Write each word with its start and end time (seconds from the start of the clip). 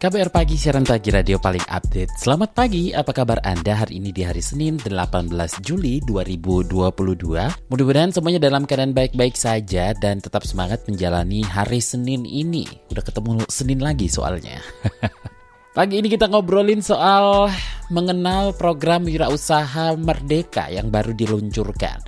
KBR 0.00 0.32
Pagi, 0.32 0.56
siaran 0.56 0.88
pagi 0.88 1.12
radio 1.12 1.36
paling 1.36 1.60
update. 1.68 2.16
Selamat 2.16 2.56
pagi, 2.56 2.88
apa 2.88 3.12
kabar 3.12 3.36
Anda 3.44 3.84
hari 3.84 4.00
ini 4.00 4.16
di 4.16 4.24
hari 4.24 4.40
Senin 4.40 4.80
18 4.80 5.28
Juli 5.60 6.00
2022? 6.08 7.68
Mudah-mudahan 7.68 8.08
semuanya 8.08 8.40
dalam 8.40 8.64
keadaan 8.64 8.96
baik-baik 8.96 9.36
saja 9.36 9.92
dan 9.92 10.24
tetap 10.24 10.48
semangat 10.48 10.88
menjalani 10.88 11.44
hari 11.44 11.84
Senin 11.84 12.24
ini. 12.24 12.64
Udah 12.88 13.04
ketemu 13.04 13.44
Senin 13.52 13.84
lagi 13.84 14.08
soalnya. 14.08 14.64
Pagi 15.76 16.00
ini 16.00 16.08
kita 16.08 16.32
ngobrolin 16.32 16.80
soal 16.80 17.52
mengenal 17.92 18.56
program 18.56 19.04
wirausaha 19.04 20.00
merdeka 20.00 20.72
yang 20.72 20.88
baru 20.88 21.12
diluncurkan. 21.12 22.00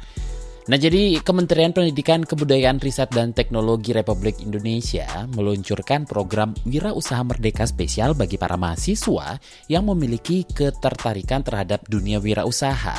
Nah, 0.63 0.79
jadi 0.79 1.19
Kementerian 1.19 1.75
Pendidikan, 1.75 2.23
Kebudayaan, 2.23 2.79
Riset, 2.79 3.11
dan 3.11 3.35
Teknologi 3.35 3.91
Republik 3.91 4.39
Indonesia 4.39 5.27
meluncurkan 5.35 6.07
program 6.07 6.55
Wira 6.63 6.95
Usaha 6.95 7.19
Merdeka 7.27 7.67
Spesial 7.67 8.15
bagi 8.15 8.39
para 8.39 8.55
mahasiswa 8.55 9.43
yang 9.67 9.91
memiliki 9.91 10.47
ketertarikan 10.47 11.43
terhadap 11.43 11.83
dunia 11.91 12.23
wira 12.23 12.47
usaha. 12.47 12.95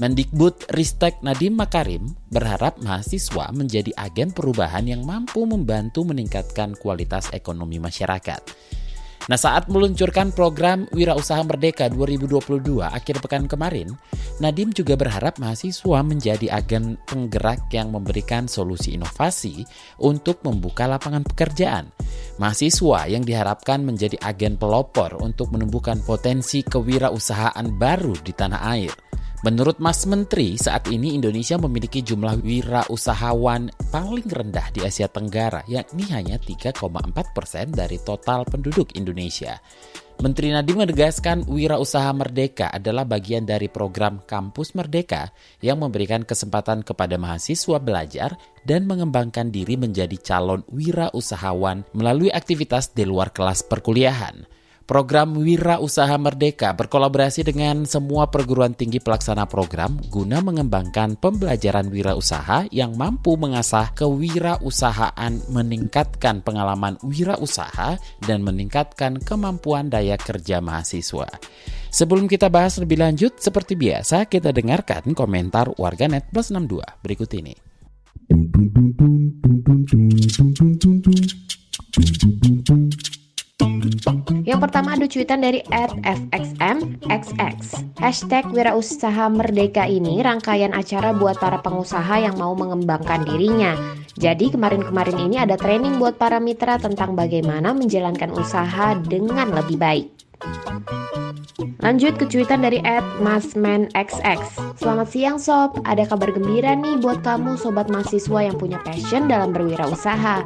Mendikbud 0.00 0.72
Ristek 0.72 1.20
Nadiem 1.20 1.52
Makarim 1.52 2.16
berharap 2.32 2.80
mahasiswa 2.80 3.52
menjadi 3.52 3.92
agen 4.00 4.32
perubahan 4.32 4.88
yang 4.88 5.04
mampu 5.04 5.44
membantu 5.44 6.08
meningkatkan 6.08 6.72
kualitas 6.72 7.28
ekonomi 7.36 7.76
masyarakat. 7.84 8.40
Nah 9.24 9.40
saat 9.40 9.72
meluncurkan 9.72 10.36
program 10.36 10.84
Wira 10.92 11.16
Usaha 11.16 11.40
Merdeka 11.40 11.88
2022 11.88 12.84
akhir 12.84 13.24
pekan 13.24 13.48
kemarin, 13.48 13.96
Nadim 14.36 14.68
juga 14.74 15.00
berharap 15.00 15.40
mahasiswa 15.40 16.04
menjadi 16.04 16.52
agen 16.52 17.00
penggerak 17.08 17.72
yang 17.72 17.88
memberikan 17.88 18.44
solusi 18.44 19.00
inovasi 19.00 19.64
untuk 20.04 20.44
membuka 20.44 20.84
lapangan 20.84 21.24
pekerjaan. 21.24 21.88
Mahasiswa 22.36 23.08
yang 23.08 23.24
diharapkan 23.24 23.80
menjadi 23.80 24.20
agen 24.20 24.60
pelopor 24.60 25.16
untuk 25.24 25.48
menumbuhkan 25.56 26.04
potensi 26.04 26.60
kewirausahaan 26.60 27.64
baru 27.80 28.12
di 28.20 28.32
tanah 28.36 28.60
air. 28.76 28.92
Menurut 29.44 29.76
Mas 29.76 30.08
Menteri, 30.08 30.56
saat 30.56 30.88
ini 30.88 31.12
Indonesia 31.20 31.60
memiliki 31.60 32.00
jumlah 32.00 32.40
wirausahawan 32.40 33.68
paling 33.92 34.24
rendah 34.24 34.72
di 34.72 34.80
Asia 34.80 35.04
Tenggara, 35.04 35.60
yakni 35.68 36.08
hanya 36.16 36.40
3,4 36.40 36.80
persen 37.36 37.68
dari 37.68 38.00
total 38.00 38.48
penduduk 38.48 38.96
Indonesia. 38.96 39.60
Menteri 40.24 40.48
Nadiem 40.48 40.88
menegaskan 40.88 41.44
Wirausaha 41.44 42.08
Merdeka 42.16 42.72
adalah 42.72 43.04
bagian 43.04 43.44
dari 43.44 43.68
program 43.68 44.24
Kampus 44.24 44.72
Merdeka 44.72 45.28
yang 45.60 45.76
memberikan 45.84 46.24
kesempatan 46.24 46.80
kepada 46.80 47.20
mahasiswa 47.20 47.76
belajar 47.76 48.40
dan 48.64 48.88
mengembangkan 48.88 49.52
diri 49.52 49.76
menjadi 49.76 50.16
calon 50.24 50.64
wirausahawan 50.72 51.84
melalui 51.92 52.32
aktivitas 52.32 52.96
di 52.96 53.04
luar 53.04 53.28
kelas 53.28 53.60
perkuliahan. 53.68 54.63
Program 54.84 55.32
Wira 55.40 55.80
Usaha 55.80 56.12
Merdeka 56.20 56.76
berkolaborasi 56.76 57.40
dengan 57.40 57.88
semua 57.88 58.28
perguruan 58.28 58.76
tinggi 58.76 59.00
pelaksana 59.00 59.48
program 59.48 59.96
guna 60.12 60.44
mengembangkan 60.44 61.16
pembelajaran 61.16 61.88
wira 61.88 62.12
usaha 62.12 62.68
yang 62.68 62.92
mampu 62.92 63.32
mengasah 63.40 63.96
kewirausahaan, 63.96 65.32
meningkatkan 65.48 66.44
pengalaman 66.44 67.00
wira 67.00 67.40
usaha, 67.40 67.96
dan 68.28 68.44
meningkatkan 68.44 69.16
kemampuan 69.24 69.88
daya 69.88 70.20
kerja 70.20 70.60
mahasiswa. 70.60 71.32
Sebelum 71.88 72.28
kita 72.28 72.52
bahas 72.52 72.76
lebih 72.76 73.00
lanjut, 73.00 73.40
seperti 73.40 73.80
biasa 73.80 74.28
kita 74.28 74.52
dengarkan 74.52 75.16
komentar 75.16 75.72
warganet 75.80 76.28
plus 76.28 76.52
62 76.52 76.84
berikut 77.00 77.32
ini. 77.40 77.56
Yang 84.44 84.60
pertama 84.68 84.92
ada 84.92 85.08
cuitan 85.08 85.40
dari 85.40 85.64
@fxmxx. 85.72 87.58
Hashtag 87.96 88.44
Wirausaha 88.52 89.32
Merdeka 89.32 89.88
ini 89.88 90.20
rangkaian 90.20 90.76
acara 90.76 91.16
buat 91.16 91.40
para 91.40 91.64
pengusaha 91.64 92.20
yang 92.20 92.36
mau 92.36 92.52
mengembangkan 92.52 93.24
dirinya. 93.24 93.72
Jadi 94.20 94.52
kemarin-kemarin 94.52 95.16
ini 95.16 95.40
ada 95.40 95.56
training 95.56 95.96
buat 95.96 96.20
para 96.20 96.38
mitra 96.38 96.76
tentang 96.76 97.16
bagaimana 97.16 97.72
menjalankan 97.72 98.30
usaha 98.36 98.94
dengan 99.00 99.50
lebih 99.50 99.80
baik. 99.80 100.12
Lanjut 101.84 102.16
ke 102.16 102.24
cuitan 102.28 102.64
dari 102.64 102.80
@masmanxx. 103.20 104.40
Selamat 104.80 105.08
siang 105.08 105.38
sob, 105.38 105.78
ada 105.84 106.04
kabar 106.08 106.32
gembira 106.32 106.72
nih 106.74 106.98
buat 106.98 107.20
kamu 107.20 107.60
sobat 107.60 107.92
mahasiswa 107.92 108.40
yang 108.50 108.56
punya 108.56 108.80
passion 108.82 109.28
dalam 109.28 109.52
berwirausaha. 109.54 110.44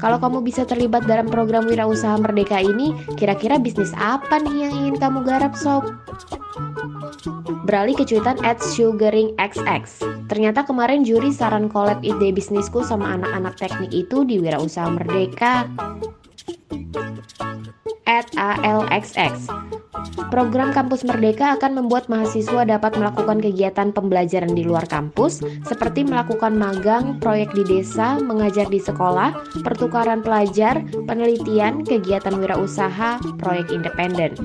Kalau 0.00 0.18
kamu 0.18 0.44
bisa 0.44 0.64
terlibat 0.64 1.04
dalam 1.04 1.28
program 1.28 1.68
wirausaha 1.68 2.16
merdeka 2.18 2.58
ini, 2.60 2.96
kira-kira 3.20 3.60
bisnis 3.60 3.92
apa 3.96 4.40
nih 4.42 4.68
yang 4.68 4.72
ingin 4.84 4.96
kamu 4.96 5.24
garap 5.24 5.52
sob? 5.54 5.84
Beralih 7.68 7.92
ke 7.96 8.08
cuitan 8.08 8.40
@sugaringxx. 8.40 10.00
Ternyata 10.28 10.64
kemarin 10.64 11.04
juri 11.04 11.32
saran 11.32 11.72
collab 11.72 12.00
ide 12.04 12.32
bisnisku 12.32 12.84
sama 12.84 13.16
anak-anak 13.16 13.56
teknik 13.56 13.92
itu 13.92 14.28
di 14.28 14.36
Wirausaha 14.40 14.92
Merdeka 14.92 15.64
at 18.08 18.26
ALXX. 18.34 19.48
Program 20.28 20.72
Kampus 20.72 21.04
Merdeka 21.04 21.56
akan 21.56 21.84
membuat 21.84 22.08
mahasiswa 22.12 22.64
dapat 22.64 22.96
melakukan 22.96 23.40
kegiatan 23.40 23.92
pembelajaran 23.92 24.52
di 24.52 24.64
luar 24.64 24.84
kampus, 24.88 25.40
seperti 25.64 26.04
melakukan 26.04 26.56
magang, 26.56 27.16
proyek 27.20 27.52
di 27.56 27.64
desa, 27.64 28.20
mengajar 28.20 28.68
di 28.68 28.80
sekolah, 28.80 29.32
pertukaran 29.64 30.20
pelajar, 30.20 30.84
penelitian, 31.08 31.84
kegiatan 31.84 32.36
wirausaha, 32.36 33.20
proyek 33.40 33.72
independen. 33.72 34.36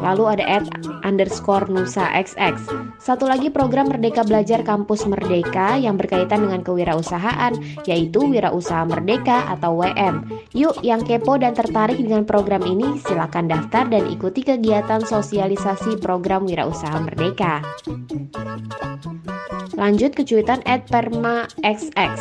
Lalu 0.00 0.24
ada 0.38 0.44
at 0.44 0.64
underscore 1.02 1.68
Nusa 1.70 2.08
XX. 2.12 2.56
Satu 2.96 3.28
lagi 3.28 3.52
program 3.52 3.92
Merdeka 3.92 4.26
Belajar 4.26 4.66
Kampus 4.66 5.06
Merdeka 5.06 5.78
yang 5.78 6.00
berkaitan 6.00 6.48
dengan 6.48 6.60
kewirausahaan, 6.64 7.54
yaitu 7.86 8.26
Wirausaha 8.26 8.84
Merdeka 8.88 9.46
atau 9.52 9.78
WM. 9.80 10.26
Yuk 10.56 10.80
yang 10.82 11.04
kepo 11.04 11.38
dan 11.38 11.54
tertarik 11.54 12.00
dengan 12.00 12.26
program 12.26 12.64
ini, 12.66 12.98
silakan 13.04 13.46
daftar 13.46 13.86
dan 13.86 14.08
ikuti 14.10 14.42
kegiatan 14.42 15.04
sosialisasi 15.04 16.00
program 16.02 16.44
Wirausaha 16.48 16.98
Merdeka. 17.02 17.62
Lanjut 19.76 20.16
ke 20.16 20.24
cuitan 20.24 20.64
at 20.64 20.88
Perma 20.88 21.44
XX. 21.60 22.16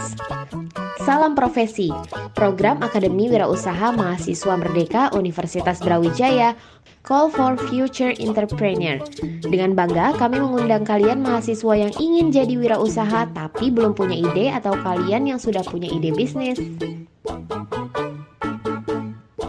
Salam 1.06 1.38
Profesi, 1.38 1.94
program 2.34 2.81
Akademi 2.81 3.30
Wirausaha 3.30 3.94
Mahasiswa 3.94 4.57
Merdeka 4.57 5.13
Universitas 5.13 5.78
Brawijaya 5.78 6.57
Call 7.06 7.30
for 7.30 7.54
Future 7.70 8.18
Entrepreneur. 8.18 8.98
Dengan 9.46 9.78
bangga, 9.78 10.18
kami 10.18 10.42
mengundang 10.42 10.82
kalian 10.82 11.22
mahasiswa 11.22 11.74
yang 11.78 11.94
ingin 12.02 12.34
jadi 12.34 12.58
wirausaha 12.58 13.30
tapi 13.30 13.70
belum 13.70 13.94
punya 13.94 14.26
ide 14.26 14.50
atau 14.50 14.74
kalian 14.82 15.30
yang 15.30 15.38
sudah 15.38 15.62
punya 15.62 15.86
ide 15.86 16.10
bisnis. 16.18 16.58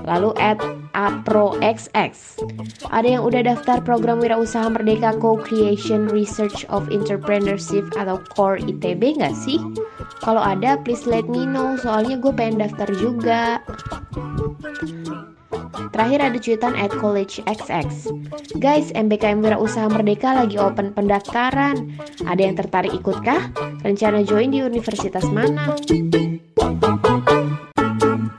Lalu 0.05 0.37
at 0.37 0.61
APROXX. 0.97 2.41
Ada 2.89 3.21
yang 3.21 3.23
udah 3.25 3.53
daftar 3.53 3.85
program 3.85 4.21
wirausaha 4.21 4.69
Merdeka 4.73 5.13
Co-Creation 5.21 6.09
Research 6.09 6.65
of 6.73 6.89
Entrepreneurship 6.89 7.89
atau 8.01 8.21
CORE 8.33 8.61
ITB 8.65 9.21
nggak 9.21 9.37
sih? 9.37 9.61
Kalau 10.25 10.41
ada, 10.41 10.81
please 10.81 11.05
let 11.05 11.29
me 11.29 11.45
know, 11.45 11.77
soalnya 11.77 12.17
gue 12.17 12.33
pengen 12.33 12.65
daftar 12.65 12.89
juga. 12.97 13.61
Terakhir 15.93 16.21
ada 16.21 16.39
cuitan 16.39 16.75
at 16.77 16.93
College 16.93 17.41
XX. 17.49 17.89
Guys, 18.61 18.93
MBKM 18.93 19.41
Wira 19.41 19.57
Usaha 19.57 19.89
Merdeka 19.89 20.37
lagi 20.37 20.61
open 20.61 20.93
pendaftaran. 20.93 21.97
Ada 22.25 22.41
yang 22.41 22.57
tertarik 22.59 22.93
ikutkah? 22.93 23.53
Rencana 23.81 24.21
join 24.23 24.53
di 24.53 24.61
universitas 24.61 25.25
mana? 25.33 25.73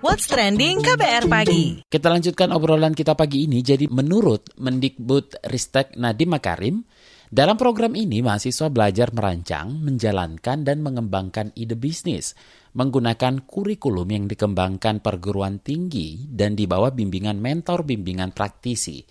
What's 0.06 0.30
Trending 0.30 0.86
KBR 0.86 1.26
Pagi. 1.26 1.82
Kita 1.86 2.08
lanjutkan 2.14 2.54
obrolan 2.54 2.94
kita 2.94 3.18
pagi 3.18 3.50
ini. 3.50 3.66
Jadi 3.66 3.90
menurut 3.90 4.54
Mendikbud 4.58 5.46
Ristek 5.50 5.98
Nadiem 5.98 6.32
Makarim, 6.32 6.86
Dalam 7.28 7.60
program 7.60 7.92
ini, 7.92 8.24
mahasiswa 8.24 8.72
belajar 8.72 9.12
merancang, 9.12 9.84
menjalankan, 9.84 10.64
dan 10.64 10.80
mengembangkan 10.80 11.52
ide 11.60 11.76
bisnis 11.76 12.40
menggunakan 12.78 13.42
kurikulum 13.42 14.06
yang 14.14 14.26
dikembangkan 14.30 15.02
perguruan 15.02 15.58
tinggi 15.58 16.30
dan 16.30 16.54
di 16.54 16.70
bawah 16.70 16.94
bimbingan 16.94 17.42
mentor 17.42 17.82
bimbingan 17.82 18.30
praktisi. 18.38 19.02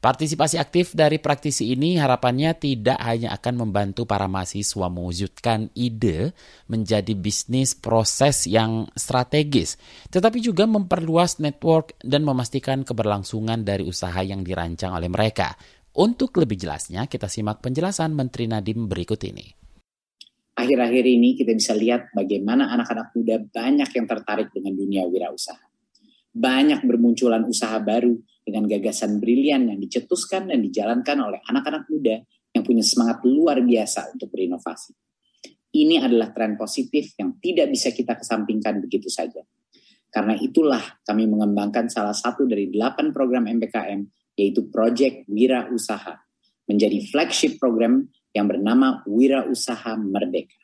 Partisipasi 0.00 0.56
aktif 0.56 0.96
dari 0.96 1.20
praktisi 1.20 1.76
ini 1.76 2.00
harapannya 2.00 2.56
tidak 2.56 2.96
hanya 3.04 3.36
akan 3.36 3.68
membantu 3.68 4.08
para 4.08 4.24
mahasiswa 4.32 4.88
mewujudkan 4.88 5.68
ide 5.76 6.32
menjadi 6.72 7.12
bisnis 7.12 7.76
proses 7.76 8.48
yang 8.48 8.88
strategis, 8.96 9.76
tetapi 10.08 10.40
juga 10.40 10.64
memperluas 10.64 11.36
network 11.44 12.00
dan 12.00 12.24
memastikan 12.24 12.80
keberlangsungan 12.80 13.60
dari 13.60 13.84
usaha 13.84 14.24
yang 14.24 14.40
dirancang 14.40 14.96
oleh 14.96 15.12
mereka. 15.12 15.52
Untuk 16.00 16.32
lebih 16.40 16.56
jelasnya, 16.56 17.04
kita 17.04 17.28
simak 17.28 17.60
penjelasan 17.60 18.16
Menteri 18.16 18.48
Nadiem 18.48 18.88
berikut 18.88 19.20
ini. 19.28 19.59
Akhir-akhir 20.60 21.04
ini 21.08 21.32
kita 21.40 21.56
bisa 21.56 21.72
lihat 21.72 22.12
bagaimana 22.12 22.68
anak-anak 22.68 23.16
muda 23.16 23.40
banyak 23.40 23.90
yang 23.96 24.04
tertarik 24.04 24.52
dengan 24.52 24.76
dunia 24.76 25.08
wirausaha. 25.08 25.64
Banyak 26.36 26.84
bermunculan 26.84 27.48
usaha 27.48 27.80
baru 27.80 28.12
dengan 28.44 28.68
gagasan 28.68 29.16
brilian 29.24 29.72
yang 29.72 29.80
dicetuskan 29.80 30.52
dan 30.52 30.60
dijalankan 30.60 31.16
oleh 31.16 31.40
anak-anak 31.48 31.88
muda 31.88 32.20
yang 32.52 32.60
punya 32.60 32.84
semangat 32.84 33.24
luar 33.24 33.64
biasa 33.64 34.12
untuk 34.12 34.28
berinovasi. 34.28 34.92
Ini 35.80 36.04
adalah 36.04 36.28
tren 36.28 36.60
positif 36.60 37.16
yang 37.16 37.40
tidak 37.40 37.72
bisa 37.72 37.96
kita 37.96 38.20
kesampingkan 38.20 38.84
begitu 38.84 39.08
saja. 39.08 39.40
Karena 40.12 40.36
itulah 40.36 41.00
kami 41.08 41.24
mengembangkan 41.24 41.88
salah 41.88 42.12
satu 42.12 42.44
dari 42.44 42.68
delapan 42.68 43.16
program 43.16 43.48
MPKM, 43.48 44.00
yaitu 44.36 44.68
Project 44.68 45.24
Wira 45.24 45.72
Usaha, 45.72 46.20
menjadi 46.68 47.00
flagship 47.08 47.56
program 47.56 48.10
yang 48.34 48.46
bernama 48.46 49.02
Wira 49.06 49.46
Usaha 49.46 49.98
Merdeka. 49.98 50.58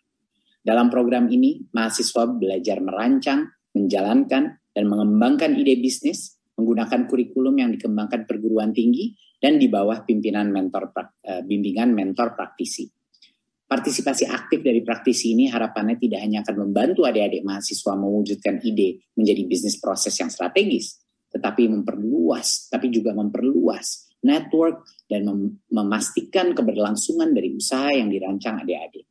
Dalam 0.66 0.90
program 0.90 1.30
ini, 1.30 1.62
mahasiswa 1.70 2.26
belajar 2.26 2.82
merancang, 2.82 3.46
menjalankan, 3.74 4.58
dan 4.76 4.84
mengembangkan 4.90 5.54
ide 5.56 5.78
bisnis 5.78 6.36
menggunakan 6.56 7.06
kurikulum 7.06 7.60
yang 7.60 7.70
dikembangkan 7.72 8.24
perguruan 8.24 8.72
tinggi 8.72 9.12
dan 9.36 9.60
di 9.60 9.68
bawah 9.68 10.02
pimpinan 10.04 10.48
mentor 10.48 10.92
uh, 10.92 11.42
bimbingan 11.44 11.92
mentor 11.92 12.32
praktisi. 12.32 12.88
Partisipasi 13.66 14.30
aktif 14.30 14.62
dari 14.62 14.80
praktisi 14.80 15.34
ini 15.34 15.50
harapannya 15.50 15.98
tidak 15.98 16.22
hanya 16.22 16.46
akan 16.46 16.70
membantu 16.70 17.02
adik-adik 17.02 17.42
mahasiswa 17.42 17.92
mewujudkan 17.98 18.62
ide 18.62 19.02
menjadi 19.18 19.42
bisnis 19.42 19.76
proses 19.82 20.14
yang 20.16 20.30
strategis, 20.30 21.02
tetapi 21.34 21.66
memperluas, 21.66 22.70
tapi 22.70 22.94
juga 22.94 23.10
memperluas 23.10 24.05
network 24.24 24.86
dan 25.10 25.28
mem 25.28 25.40
memastikan 25.68 26.56
keberlangsungan 26.56 27.34
dari 27.34 27.52
usaha 27.52 27.92
yang 27.92 28.08
dirancang 28.08 28.62
adik-adik. 28.62 29.04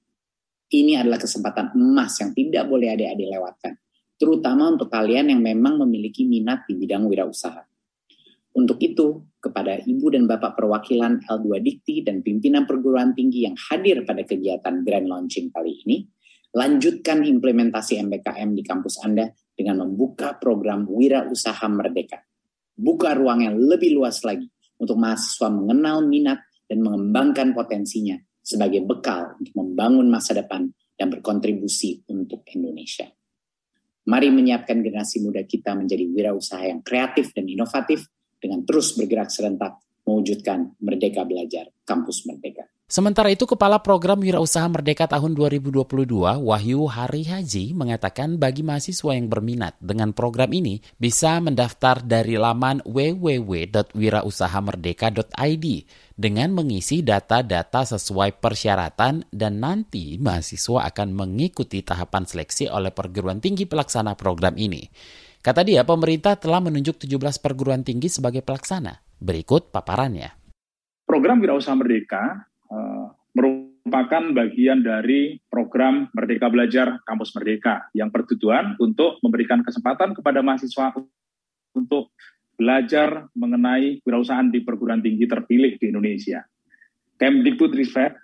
Ini 0.71 1.01
adalah 1.03 1.21
kesempatan 1.21 1.77
emas 1.77 2.17
yang 2.23 2.33
tidak 2.33 2.65
boleh 2.65 2.93
adik-adik 2.93 3.29
lewatkan 3.29 3.73
terutama 4.15 4.71
untuk 4.71 4.87
kalian 4.87 5.31
yang 5.31 5.41
memang 5.43 5.79
memiliki 5.83 6.23
minat 6.23 6.63
di 6.67 6.79
bidang 6.79 7.07
wirausaha. 7.07 7.63
Untuk 8.55 8.79
itu, 8.79 9.19
kepada 9.43 9.83
Ibu 9.83 10.15
dan 10.15 10.31
Bapak 10.31 10.55
perwakilan 10.55 11.27
L2 11.27 11.59
Dikti 11.59 12.07
dan 12.07 12.23
pimpinan 12.23 12.63
perguruan 12.63 13.11
tinggi 13.11 13.43
yang 13.43 13.59
hadir 13.59 14.07
pada 14.07 14.23
kegiatan 14.23 14.79
Grand 14.79 15.07
Launching 15.11 15.51
kali 15.51 15.83
ini, 15.83 16.07
lanjutkan 16.55 17.27
implementasi 17.27 17.99
MBKM 18.07 18.55
di 18.55 18.63
kampus 18.63 19.03
Anda 19.03 19.27
dengan 19.51 19.83
membuka 19.83 20.39
program 20.39 20.87
Wira 20.87 21.27
Usaha 21.27 21.67
Merdeka. 21.67 22.23
Buka 22.79 23.11
ruang 23.11 23.43
yang 23.43 23.59
lebih 23.59 23.91
luas 23.99 24.23
lagi 24.23 24.47
untuk 24.79 24.99
mahasiswa 24.99 25.47
mengenal 25.51 26.03
minat 26.03 26.43
dan 26.65 26.81
mengembangkan 26.81 27.53
potensinya 27.53 28.17
sebagai 28.41 28.85
bekal 28.85 29.37
untuk 29.41 29.53
membangun 29.57 30.07
masa 30.09 30.37
depan 30.37 30.69
dan 30.95 31.07
berkontribusi 31.11 32.05
untuk 32.11 32.45
Indonesia. 32.53 33.09
Mari 34.05 34.29
menyiapkan 34.29 34.85
generasi 34.85 35.25
muda 35.25 35.41
kita 35.41 35.73
menjadi 35.73 36.05
wirausaha 36.05 36.61
yang 36.61 36.85
kreatif 36.85 37.33
dan 37.33 37.49
inovatif 37.49 38.05
dengan 38.37 38.61
terus 38.61 38.93
bergerak 38.93 39.33
serentak 39.33 39.81
mewujudkan 40.05 40.77
Merdeka 40.79 41.25
Belajar, 41.25 41.73
Kampus 41.83 42.23
Merdeka. 42.29 42.69
Sementara 42.85 43.33
itu, 43.33 43.49
Kepala 43.49 43.81
Program 43.81 44.21
Wirausaha 44.21 44.69
Merdeka 44.69 45.09
tahun 45.09 45.33
2022, 45.33 46.05
Wahyu 46.37 46.85
Hari 46.85 47.25
Haji, 47.25 47.73
mengatakan 47.73 48.37
bagi 48.37 48.61
mahasiswa 48.61 49.17
yang 49.17 49.25
berminat 49.25 49.73
dengan 49.81 50.13
program 50.13 50.53
ini 50.53 50.85
bisa 51.01 51.41
mendaftar 51.41 52.05
dari 52.05 52.37
laman 52.37 52.85
www.wirausahamerdeka.id 52.85 55.65
dengan 56.13 56.49
mengisi 56.53 57.01
data-data 57.01 57.89
sesuai 57.89 58.37
persyaratan 58.37 59.33
dan 59.33 59.53
nanti 59.57 60.21
mahasiswa 60.21 60.85
akan 60.85 61.09
mengikuti 61.09 61.81
tahapan 61.81 62.29
seleksi 62.29 62.69
oleh 62.69 62.93
perguruan 62.93 63.41
tinggi 63.41 63.65
pelaksana 63.65 64.13
program 64.13 64.61
ini. 64.61 64.85
Kata 65.41 65.65
dia, 65.65 65.81
pemerintah 65.85 66.37
telah 66.37 66.57
menunjuk 66.57 66.97
17 67.01 67.41
perguruan 67.41 67.81
tinggi 67.81 68.13
sebagai 68.13 68.41
pelaksana. 68.41 69.04
Berikut 69.25 69.73
paparannya. 69.73 70.29
Program 71.09 71.41
Wirausaha 71.41 71.73
Merdeka 71.73 72.45
Eh, 72.65 73.07
merupakan 73.35 74.23
bagian 74.33 74.81
dari 74.81 75.37
program 75.51 76.09
Merdeka 76.17 76.49
Belajar 76.49 76.97
Kampus 77.05 77.35
Merdeka 77.37 77.91
yang 77.93 78.09
bertujuan 78.09 78.79
untuk 78.81 79.21
memberikan 79.21 79.61
kesempatan 79.61 80.17
kepada 80.17 80.41
mahasiswa 80.41 80.95
untuk 81.75 82.15
belajar 82.55 83.27
mengenai 83.35 83.99
wirausahaan 84.01 84.47
di 84.47 84.63
perguruan 84.63 85.03
tinggi 85.03 85.27
terpilih 85.27 85.75
di 85.77 85.91
Indonesia. 85.91 86.41
Kemdikbudristek 87.19 88.15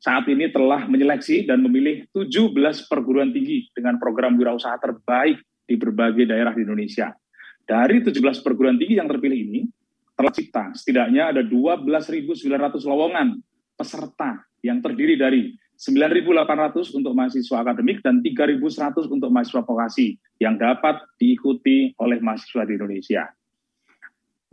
saat 0.00 0.26
ini 0.26 0.48
telah 0.50 0.88
menyeleksi 0.88 1.44
dan 1.46 1.60
memilih 1.60 2.08
17 2.10 2.88
perguruan 2.88 3.30
tinggi 3.30 3.68
dengan 3.76 4.00
program 4.00 4.34
wirausaha 4.40 4.74
terbaik 4.80 5.38
di 5.68 5.76
berbagai 5.76 6.24
daerah 6.24 6.56
di 6.56 6.64
Indonesia. 6.64 7.12
Dari 7.62 8.00
17 8.00 8.42
perguruan 8.42 8.80
tinggi 8.80 8.96
yang 8.96 9.08
terpilih 9.08 9.38
ini, 9.38 9.60
telah 10.14 10.32
cipta 10.32 10.64
setidaknya 10.74 11.34
ada 11.34 11.42
12.900 11.42 12.34
lowongan 12.86 13.38
peserta 13.74 14.46
yang 14.62 14.78
terdiri 14.80 15.18
dari 15.18 15.52
9.800 15.74 16.94
untuk 16.94 17.12
mahasiswa 17.18 17.56
akademik 17.60 17.98
dan 18.00 18.22
3.100 18.22 19.10
untuk 19.10 19.28
mahasiswa 19.34 19.66
vokasi 19.66 20.14
yang 20.38 20.54
dapat 20.54 21.02
diikuti 21.18 21.90
oleh 21.98 22.22
mahasiswa 22.22 22.62
di 22.62 22.72
Indonesia. 22.78 23.26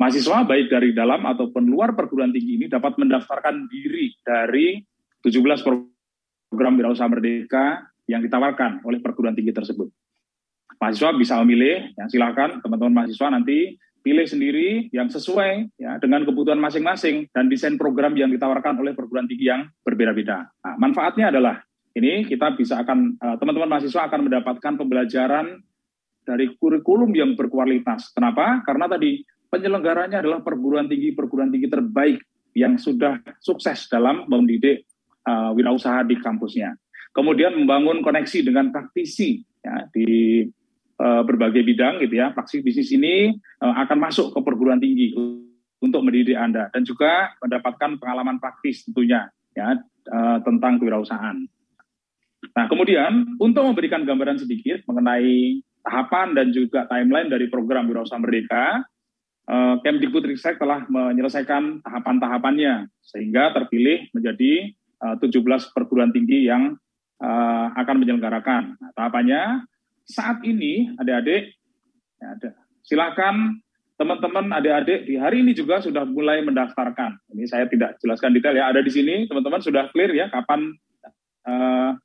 Mahasiswa 0.02 0.42
baik 0.50 0.74
dari 0.74 0.98
dalam 0.98 1.22
ataupun 1.30 1.70
luar 1.70 1.94
perguruan 1.94 2.34
tinggi 2.34 2.58
ini 2.58 2.66
dapat 2.66 2.98
mendaftarkan 2.98 3.70
diri 3.70 4.18
dari 4.26 4.82
17 5.22 5.62
program 6.50 6.74
wirausaha 6.74 7.06
merdeka 7.06 7.86
yang 8.10 8.26
ditawarkan 8.26 8.82
oleh 8.82 8.98
perguruan 8.98 9.38
tinggi 9.38 9.54
tersebut. 9.54 9.94
Mahasiswa 10.82 11.14
bisa 11.14 11.38
memilih, 11.46 11.94
ya 11.94 12.10
silakan 12.10 12.66
teman-teman 12.66 13.06
mahasiswa 13.06 13.30
nanti 13.30 13.78
pilih 14.02 14.26
sendiri 14.26 14.90
yang 14.90 15.08
sesuai 15.08 15.78
ya 15.78 16.02
dengan 16.02 16.26
kebutuhan 16.26 16.58
masing-masing 16.58 17.30
dan 17.30 17.48
desain 17.48 17.78
program 17.78 18.18
yang 18.18 18.34
ditawarkan 18.34 18.82
oleh 18.82 18.98
perguruan 18.98 19.30
tinggi 19.30 19.48
yang 19.48 19.70
berbeda-beda. 19.86 20.50
Nah, 20.50 20.76
manfaatnya 20.82 21.30
adalah 21.30 21.62
ini 21.94 22.26
kita 22.26 22.58
bisa 22.58 22.82
akan 22.82 23.16
eh, 23.16 23.36
teman-teman 23.38 23.78
mahasiswa 23.78 24.10
akan 24.10 24.28
mendapatkan 24.28 24.74
pembelajaran 24.76 25.62
dari 26.26 26.54
kurikulum 26.58 27.14
yang 27.14 27.34
berkualitas. 27.34 28.14
Kenapa? 28.14 28.62
Karena 28.66 28.90
tadi 28.90 29.22
penyelenggaranya 29.50 30.22
adalah 30.22 30.40
perguruan 30.42 30.88
tinggi 30.88 31.12
perguruan 31.12 31.50
tinggi 31.50 31.68
terbaik 31.68 32.22
yang 32.56 32.76
sudah 32.76 33.20
sukses 33.40 33.88
dalam 33.88 34.28
mendidik 34.28 34.88
uh, 35.28 35.52
wirausaha 35.56 36.04
di 36.08 36.20
kampusnya. 36.20 36.76
Kemudian 37.12 37.56
membangun 37.56 38.00
koneksi 38.00 38.40
dengan 38.48 38.72
praktisi 38.72 39.44
ya, 39.60 39.88
di 39.92 40.44
berbagai 41.02 41.66
bidang 41.66 42.02
gitu 42.06 42.22
ya. 42.22 42.30
Praksi 42.32 42.62
bisnis 42.62 42.94
ini 42.94 43.34
uh, 43.62 43.74
akan 43.86 43.98
masuk 43.98 44.38
ke 44.38 44.40
perguruan 44.46 44.78
tinggi 44.78 45.14
untuk 45.82 46.02
mendidik 46.06 46.38
Anda 46.38 46.70
dan 46.70 46.86
juga 46.86 47.34
mendapatkan 47.42 47.98
pengalaman 47.98 48.38
praktis 48.38 48.86
tentunya 48.86 49.28
ya 49.58 49.82
uh, 50.14 50.38
tentang 50.46 50.78
kewirausahaan. 50.78 51.42
Nah, 52.52 52.66
kemudian 52.70 53.38
untuk 53.38 53.66
memberikan 53.66 54.06
gambaran 54.06 54.42
sedikit 54.42 54.82
mengenai 54.90 55.62
tahapan 55.82 56.38
dan 56.38 56.54
juga 56.54 56.86
timeline 56.90 57.30
dari 57.30 57.50
program 57.50 57.90
Wirausaha 57.90 58.22
Merdeka, 58.22 58.86
uh, 59.50 59.76
Kemdikbudristek 59.82 60.58
telah 60.58 60.86
menyelesaikan 60.90 61.86
tahapan-tahapannya 61.86 62.90
sehingga 63.02 63.54
terpilih 63.54 64.10
menjadi 64.14 64.74
uh, 65.02 65.18
17 65.18 65.74
perguruan 65.74 66.14
tinggi 66.14 66.46
yang 66.46 66.78
akan 67.22 68.02
menyelenggarakan. 68.02 68.82
Nah, 68.82 68.92
tahapannya 68.98 69.70
saat 70.12 70.44
ini 70.44 70.92
adik-adik, 71.00 71.56
ya, 72.20 72.36
silakan 72.84 73.64
teman-teman 73.96 74.50
adik-adik 74.50 75.06
di 75.06 75.16
hari 75.16 75.46
ini 75.46 75.54
juga 75.54 75.78
sudah 75.78 76.04
mulai 76.04 76.42
mendaftarkan. 76.42 77.22
Ini 77.38 77.46
saya 77.46 77.70
tidak 77.72 78.02
jelaskan 78.02 78.34
detail 78.34 78.58
ya, 78.58 78.68
ada 78.68 78.82
di 78.84 78.90
sini 78.90 79.30
teman-teman 79.30 79.62
sudah 79.64 79.94
clear 79.94 80.12
ya 80.12 80.28
kapan 80.34 80.74
uh, 81.48 81.96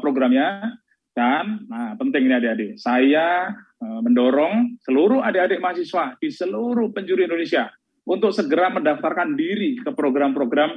programnya. 0.00 0.74
Dan 1.12 1.68
nah, 1.68 1.92
penting 2.00 2.24
ini 2.24 2.40
adik-adik, 2.40 2.80
saya 2.80 3.52
uh, 3.84 4.00
mendorong 4.00 4.80
seluruh 4.80 5.20
adik-adik 5.20 5.60
mahasiswa 5.60 6.16
di 6.16 6.32
seluruh 6.32 6.88
penjuru 6.88 7.28
Indonesia 7.28 7.68
untuk 8.08 8.32
segera 8.32 8.72
mendaftarkan 8.72 9.36
diri 9.36 9.76
ke 9.76 9.92
program-program 9.92 10.72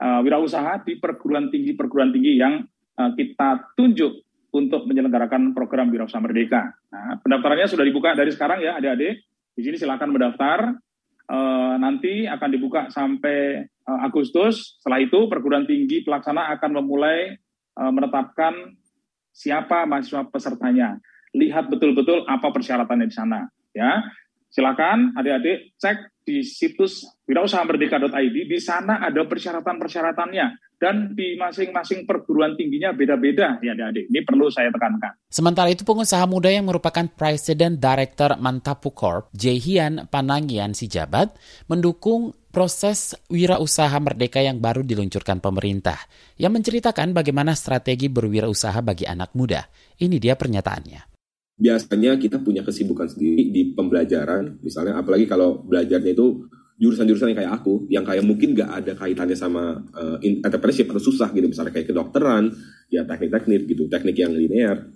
uh, 0.00 0.20
wirausaha 0.24 0.80
di 0.88 0.96
perguruan 0.96 1.52
tinggi 1.52 1.76
perguruan 1.76 2.08
tinggi 2.08 2.40
yang 2.40 2.64
kita 2.94 3.74
tunjuk 3.74 4.23
untuk 4.54 4.86
menyelenggarakan 4.86 5.50
program 5.50 5.90
wirausaha 5.90 6.22
merdeka. 6.22 6.70
Nah, 6.94 7.18
pendaftarannya 7.18 7.66
sudah 7.66 7.82
dibuka 7.82 8.14
dari 8.14 8.30
sekarang 8.30 8.62
ya 8.62 8.78
adik-adik. 8.78 9.26
Di 9.54 9.62
sini 9.66 9.76
silakan 9.76 10.14
mendaftar. 10.14 10.78
Uh, 11.24 11.80
nanti 11.80 12.28
akan 12.28 12.48
dibuka 12.52 12.86
sampai 12.92 13.66
uh, 13.66 14.00
Agustus. 14.06 14.78
Setelah 14.78 15.00
itu 15.02 15.26
perguruan 15.26 15.66
tinggi 15.66 16.04
pelaksana 16.06 16.54
akan 16.54 16.84
memulai 16.84 17.34
uh, 17.80 17.90
menetapkan 17.90 18.76
siapa 19.34 19.88
mahasiswa 19.90 20.30
pesertanya. 20.30 21.00
Lihat 21.34 21.66
betul-betul 21.66 22.22
apa 22.30 22.52
persyaratannya 22.54 23.10
di 23.10 23.16
sana. 23.16 23.50
Ya, 23.74 24.06
silakan 24.54 25.18
adik-adik 25.18 25.74
cek 25.82 26.14
di 26.22 26.46
situs 26.46 27.04
wirausahamberdeka.id, 27.26 28.36
di 28.46 28.58
sana 28.62 29.02
ada 29.02 29.26
persyaratan-persyaratannya. 29.26 30.78
Dan 30.78 31.16
di 31.16 31.38
masing-masing 31.38 32.04
perguruan 32.04 32.60
tingginya 32.60 32.92
beda-beda 32.92 33.56
ya 33.64 33.72
adik-adik. 33.72 34.10
Ini 34.12 34.20
perlu 34.20 34.52
saya 34.52 34.68
tekankan. 34.68 35.16
Sementara 35.32 35.72
itu 35.72 35.80
pengusaha 35.80 36.28
muda 36.28 36.52
yang 36.52 36.68
merupakan 36.68 37.08
President 37.08 37.80
Director 37.80 38.36
Mantapu 38.36 38.92
Corp, 38.92 39.32
Jehian 39.32 40.04
Panangian 40.12 40.76
Sijabat, 40.76 41.40
mendukung 41.72 42.36
proses 42.52 43.16
wirausaha 43.32 43.96
merdeka 43.96 44.44
yang 44.44 44.60
baru 44.60 44.84
diluncurkan 44.84 45.40
pemerintah, 45.40 45.96
yang 46.36 46.52
menceritakan 46.52 47.16
bagaimana 47.16 47.56
strategi 47.56 48.12
berwirausaha 48.12 48.84
bagi 48.84 49.08
anak 49.08 49.32
muda. 49.32 49.64
Ini 49.96 50.20
dia 50.20 50.36
pernyataannya 50.36 51.13
biasanya 51.54 52.18
kita 52.18 52.42
punya 52.42 52.66
kesibukan 52.66 53.06
sendiri 53.06 53.50
di 53.54 53.62
pembelajaran, 53.74 54.58
misalnya 54.60 54.98
apalagi 54.98 55.30
kalau 55.30 55.62
belajarnya 55.62 56.12
itu 56.12 56.50
jurusan-jurusan 56.74 57.30
yang 57.30 57.38
kayak 57.38 57.54
aku, 57.54 57.74
yang 57.86 58.02
kayak 58.02 58.26
mungkin 58.26 58.58
gak 58.58 58.82
ada 58.82 58.92
kaitannya 58.98 59.38
sama 59.38 59.78
uh, 59.94 60.18
entrepreneurship 60.18 60.90
atau 60.90 61.02
susah 61.02 61.30
gitu, 61.30 61.46
misalnya 61.46 61.70
kayak 61.70 61.94
kedokteran, 61.94 62.50
ya 62.90 63.06
teknik-teknik 63.06 63.70
gitu, 63.70 63.86
teknik 63.86 64.18
yang 64.18 64.34
linear, 64.34 64.90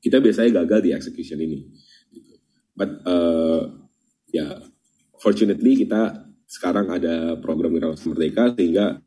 kita 0.00 0.16
biasanya 0.24 0.64
gagal 0.64 0.80
di 0.80 0.90
execution 0.96 1.38
ini. 1.44 1.68
But 2.72 3.04
uh, 3.04 3.68
ya, 4.32 4.40
yeah, 4.40 4.52
fortunately 5.20 5.84
kita 5.84 6.32
sekarang 6.48 6.88
ada 6.88 7.36
program 7.38 7.76
Wirausaha 7.76 8.10
Merdeka 8.10 8.56
sehingga 8.56 9.04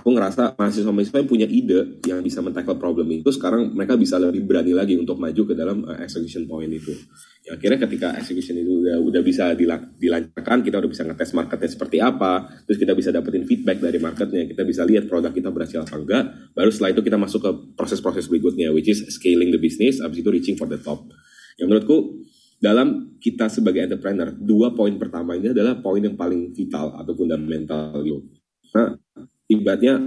aku 0.00 0.16
ngerasa 0.16 0.56
mahasiswa-mahasiswa 0.56 1.20
yang 1.20 1.28
punya 1.28 1.44
ide 1.44 2.00
yang 2.08 2.24
bisa 2.24 2.40
mentackle 2.40 2.80
problem 2.80 3.04
itu 3.12 3.28
sekarang 3.28 3.76
mereka 3.76 4.00
bisa 4.00 4.16
lebih 4.16 4.48
berani 4.48 4.72
lagi 4.72 4.96
untuk 4.96 5.20
maju 5.20 5.42
ke 5.44 5.52
dalam 5.52 5.84
uh, 5.84 6.00
execution 6.00 6.48
point 6.48 6.72
itu. 6.72 6.96
Ya 7.44 7.60
akhirnya 7.60 7.84
ketika 7.84 8.16
execution 8.16 8.56
itu 8.56 8.80
udah, 8.80 8.96
udah 8.96 9.20
bisa 9.20 9.52
dilancarkan, 10.00 10.64
kita 10.64 10.80
udah 10.80 10.90
bisa 10.90 11.04
ngetes 11.04 11.36
marketnya 11.36 11.68
seperti 11.68 11.96
apa, 12.00 12.48
terus 12.64 12.80
kita 12.80 12.96
bisa 12.96 13.12
dapetin 13.12 13.44
feedback 13.44 13.84
dari 13.84 14.00
marketnya, 14.00 14.48
kita 14.48 14.64
bisa 14.64 14.88
lihat 14.88 15.04
produk 15.04 15.32
kita 15.36 15.52
berhasil 15.52 15.84
apa 15.84 15.96
enggak, 16.00 16.24
baru 16.56 16.70
setelah 16.72 16.90
itu 16.96 17.02
kita 17.04 17.18
masuk 17.20 17.40
ke 17.44 17.50
proses-proses 17.76 18.24
berikutnya, 18.32 18.72
which 18.72 18.88
is 18.88 19.04
scaling 19.12 19.52
the 19.52 19.60
business, 19.60 20.00
abis 20.00 20.24
itu 20.24 20.30
reaching 20.32 20.56
for 20.56 20.64
the 20.64 20.80
top. 20.80 21.04
Yang 21.60 21.66
menurutku 21.68 21.96
dalam 22.60 23.16
kita 23.20 23.48
sebagai 23.48 23.84
entrepreneur, 23.84 24.32
dua 24.32 24.72
poin 24.72 24.96
pertama 25.00 25.36
ini 25.36 25.52
adalah 25.52 25.80
poin 25.80 26.00
yang 26.00 26.16
paling 26.16 26.52
vital 26.52 26.92
atau 26.96 27.12
fundamental 27.16 28.00
gitu. 28.04 28.20
Nah, 28.76 28.96
ibaratnya 29.50 29.98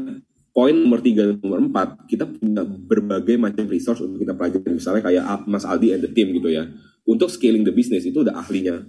poin 0.55 0.71
nomor 0.71 1.03
tiga 1.03 1.27
dan 1.27 1.37
nomor 1.43 1.59
empat 1.59 2.07
kita 2.07 2.23
punya 2.29 2.63
berbagai 2.63 3.35
macam 3.35 3.67
resource 3.67 3.99
untuk 4.05 4.23
kita 4.23 4.33
pelajari 4.37 4.71
misalnya 4.71 5.01
kayak 5.03 5.23
Mas 5.49 5.67
Aldi 5.67 5.97
and 5.97 6.01
the 6.07 6.11
team 6.13 6.31
gitu 6.31 6.47
ya 6.47 6.63
untuk 7.03 7.27
scaling 7.27 7.67
the 7.67 7.75
business 7.75 8.07
itu 8.07 8.23
udah 8.23 8.39
ahlinya 8.39 8.79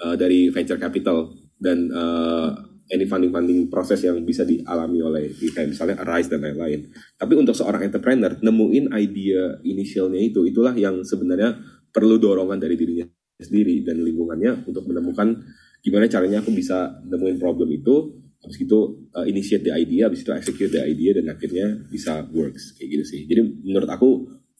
uh, 0.00 0.16
dari 0.16 0.48
venture 0.48 0.80
capital 0.80 1.36
dan 1.58 1.90
uh, 1.92 2.54
any 2.88 3.04
funding 3.04 3.28
funding 3.28 3.68
proses 3.68 4.00
yang 4.00 4.16
bisa 4.24 4.48
dialami 4.48 5.04
oleh 5.04 5.28
kayak 5.36 5.76
misalnya 5.76 6.00
Arise 6.00 6.32
dan 6.32 6.40
lain-lain. 6.40 6.88
Tapi 7.20 7.32
untuk 7.36 7.52
seorang 7.52 7.84
entrepreneur 7.84 8.32
nemuin 8.40 8.94
idea 8.96 9.60
initialnya 9.60 10.20
itu 10.20 10.48
itulah 10.48 10.72
yang 10.72 11.04
sebenarnya 11.04 11.60
perlu 11.92 12.16
dorongan 12.16 12.56
dari 12.56 12.74
dirinya 12.80 13.04
sendiri 13.38 13.84
dan 13.84 14.00
lingkungannya 14.02 14.66
untuk 14.66 14.88
menemukan 14.88 15.36
gimana 15.78 16.10
caranya 16.10 16.42
aku 16.42 16.50
bisa 16.50 16.98
nemuin 17.06 17.38
problem 17.38 17.70
itu 17.70 18.18
habis 18.38 18.58
itu 18.62 18.78
uh, 19.14 19.26
initiate 19.26 19.66
the 19.66 19.74
idea, 19.74 20.06
habis 20.06 20.22
itu 20.22 20.30
execute 20.30 20.70
the 20.70 20.82
idea 20.82 21.18
dan 21.18 21.26
akhirnya 21.34 21.82
bisa 21.90 22.22
works 22.30 22.74
kayak 22.78 22.88
gitu 22.98 23.04
sih. 23.04 23.20
Jadi 23.26 23.66
menurut 23.66 23.90
aku 23.90 24.08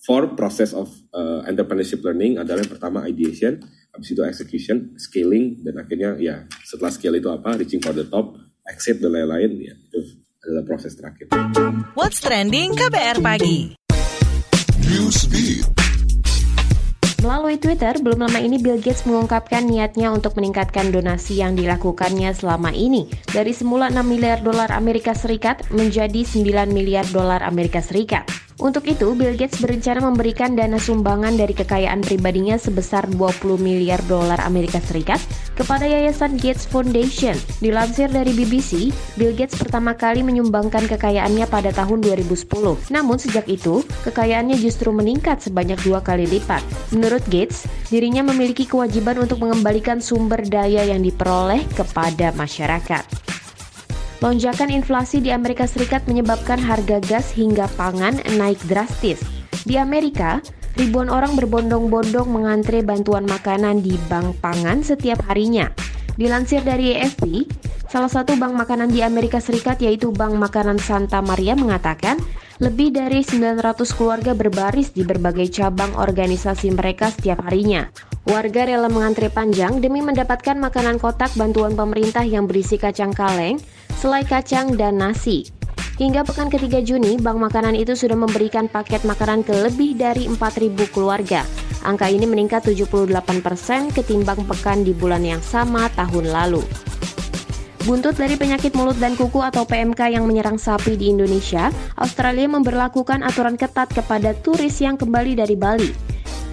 for 0.02 0.35
process 0.35 0.75
of 0.75 0.90
uh, 1.14 1.42
entrepreneurship 1.47 2.02
learning 2.02 2.38
adalah 2.38 2.62
yang 2.62 2.73
pertama 2.73 3.06
ideation, 3.06 3.62
habis 3.94 4.14
itu 4.14 4.23
execution, 4.23 4.94
scaling 4.99 5.62
dan 5.62 5.78
akhirnya 5.78 6.18
ya 6.18 6.47
setelah 6.66 6.90
scale 6.90 7.18
itu 7.18 7.30
apa 7.30 7.58
reaching 7.58 7.82
for 7.82 7.94
the 7.94 8.06
top, 8.06 8.35
exit 8.66 8.99
dan 8.99 9.14
lain-lain 9.14 9.50
ya 9.58 9.75
itu 9.75 9.99
adalah 10.42 10.64
proses 10.66 10.94
terakhir. 10.94 11.30
What's 11.99 12.23
trending 12.23 12.75
KBR 12.78 13.18
pagi? 13.23 13.75
Newsbeat. 14.87 15.88
Melalui 17.19 17.59
Twitter, 17.59 17.99
belum 17.99 18.31
lama 18.31 18.39
ini 18.39 18.63
Bill 18.63 18.79
Gates 18.79 19.03
mengungkapkan 19.03 19.67
niatnya 19.67 20.15
untuk 20.15 20.39
meningkatkan 20.39 20.95
donasi 20.95 21.43
yang 21.43 21.59
dilakukannya 21.59 22.31
selama 22.31 22.71
ini 22.71 23.11
dari 23.35 23.51
semula 23.51 23.91
6 23.91 24.07
miliar 24.07 24.39
dolar 24.39 24.71
Amerika 24.71 25.19
Serikat 25.19 25.67
menjadi 25.75 26.23
9 26.23 26.71
miliar 26.71 27.03
dolar 27.11 27.43
Amerika 27.43 27.83
Serikat. 27.83 28.48
Untuk 28.59 28.91
itu, 28.91 29.15
Bill 29.15 29.38
Gates 29.38 29.62
berencana 29.62 30.03
memberikan 30.03 30.59
dana 30.59 30.83
sumbangan 30.83 31.38
dari 31.38 31.55
kekayaan 31.55 32.03
pribadinya 32.03 32.59
sebesar 32.59 33.07
20 33.07 33.55
miliar 33.55 34.03
dolar 34.11 34.43
Amerika 34.43 34.83
Serikat 34.83 35.23
kepada 35.55 35.87
Yayasan 35.87 36.35
Gates 36.35 36.67
Foundation. 36.67 37.38
Dilansir 37.62 38.11
dari 38.11 38.35
BBC, 38.35 38.91
Bill 39.15 39.31
Gates 39.38 39.55
pertama 39.55 39.95
kali 39.95 40.27
menyumbangkan 40.27 40.91
kekayaannya 40.91 41.47
pada 41.47 41.71
tahun 41.71 42.03
2010. 42.03 42.91
Namun 42.91 43.17
sejak 43.23 43.47
itu, 43.47 43.87
kekayaannya 44.03 44.59
justru 44.59 44.91
meningkat 44.91 45.38
sebanyak 45.38 45.79
dua 45.87 46.03
kali 46.03 46.27
lipat. 46.27 46.67
Menurut 46.91 47.23
Gates, 47.31 47.62
dirinya 47.95 48.27
memiliki 48.27 48.67
kewajiban 48.67 49.23
untuk 49.23 49.38
mengembalikan 49.38 50.03
sumber 50.03 50.43
daya 50.43 50.83
yang 50.83 51.07
diperoleh 51.07 51.62
kepada 51.79 52.35
masyarakat. 52.35 53.38
Lonjakan 54.19 54.75
inflasi 54.75 55.23
di 55.23 55.31
Amerika 55.31 55.63
Serikat 55.63 56.03
menyebabkan 56.11 56.59
harga 56.59 56.99
gas 57.07 57.31
hingga 57.31 57.71
pangan 57.79 58.19
naik 58.35 58.59
drastis. 58.67 59.23
Di 59.63 59.79
Amerika, 59.79 60.43
ribuan 60.75 61.07
orang 61.07 61.39
berbondong-bondong 61.39 62.27
mengantre 62.27 62.83
bantuan 62.83 63.31
makanan 63.31 63.79
di 63.79 63.95
bank 64.11 64.43
pangan 64.43 64.83
setiap 64.83 65.23
harinya. 65.31 65.71
Dilansir 66.19 66.67
dari 66.67 66.99
AFP, 66.99 67.47
salah 67.87 68.11
satu 68.11 68.35
bank 68.35 68.51
makanan 68.51 68.91
di 68.91 69.07
Amerika 69.07 69.39
Serikat 69.39 69.79
yaitu 69.79 70.11
Bank 70.11 70.35
Makanan 70.35 70.83
Santa 70.83 71.23
Maria 71.23 71.55
mengatakan, 71.55 72.19
lebih 72.59 72.91
dari 72.91 73.23
900 73.23 73.63
keluarga 73.95 74.35
berbaris 74.35 74.91
di 74.91 75.07
berbagai 75.07 75.47
cabang 75.55 75.95
organisasi 75.95 76.75
mereka 76.75 77.15
setiap 77.15 77.47
harinya. 77.47 77.87
Warga 78.27 78.67
rela 78.67 78.91
mengantre 78.91 79.31
panjang 79.31 79.79
demi 79.79 80.03
mendapatkan 80.03 80.59
makanan 80.59 80.99
kotak 80.99 81.31
bantuan 81.39 81.79
pemerintah 81.79 82.27
yang 82.27 82.51
berisi 82.51 82.83
kacang 82.83 83.15
kaleng, 83.15 83.63
selai 83.95 84.27
kacang, 84.27 84.75
dan 84.75 84.99
nasi. 84.99 85.47
Hingga 85.99 86.23
pekan 86.23 86.47
ketiga 86.47 86.78
Juni, 86.78 87.19
Bank 87.19 87.43
Makanan 87.43 87.75
itu 87.75 87.99
sudah 87.99 88.14
memberikan 88.14 88.71
paket 88.71 89.02
makanan 89.02 89.43
ke 89.43 89.50
lebih 89.50 89.99
dari 89.99 90.31
4.000 90.31 90.95
keluarga. 90.95 91.43
Angka 91.83 92.07
ini 92.07 92.23
meningkat 92.23 92.71
78% 92.71 93.11
ketimbang 93.90 94.47
pekan 94.47 94.87
di 94.87 94.95
bulan 94.95 95.26
yang 95.26 95.43
sama 95.43 95.90
tahun 95.99 96.31
lalu. 96.31 96.62
Buntut 97.83 98.14
dari 98.14 98.38
penyakit 98.38 98.78
mulut 98.78 98.95
dan 99.02 99.19
kuku 99.19 99.43
atau 99.43 99.67
PMK 99.67 100.14
yang 100.14 100.23
menyerang 100.23 100.55
sapi 100.55 100.95
di 100.95 101.11
Indonesia, 101.11 101.75
Australia 101.99 102.47
memperlakukan 102.47 103.26
aturan 103.26 103.59
ketat 103.59 103.90
kepada 103.90 104.38
turis 104.38 104.78
yang 104.78 104.95
kembali 104.95 105.35
dari 105.35 105.59
Bali. 105.59 105.90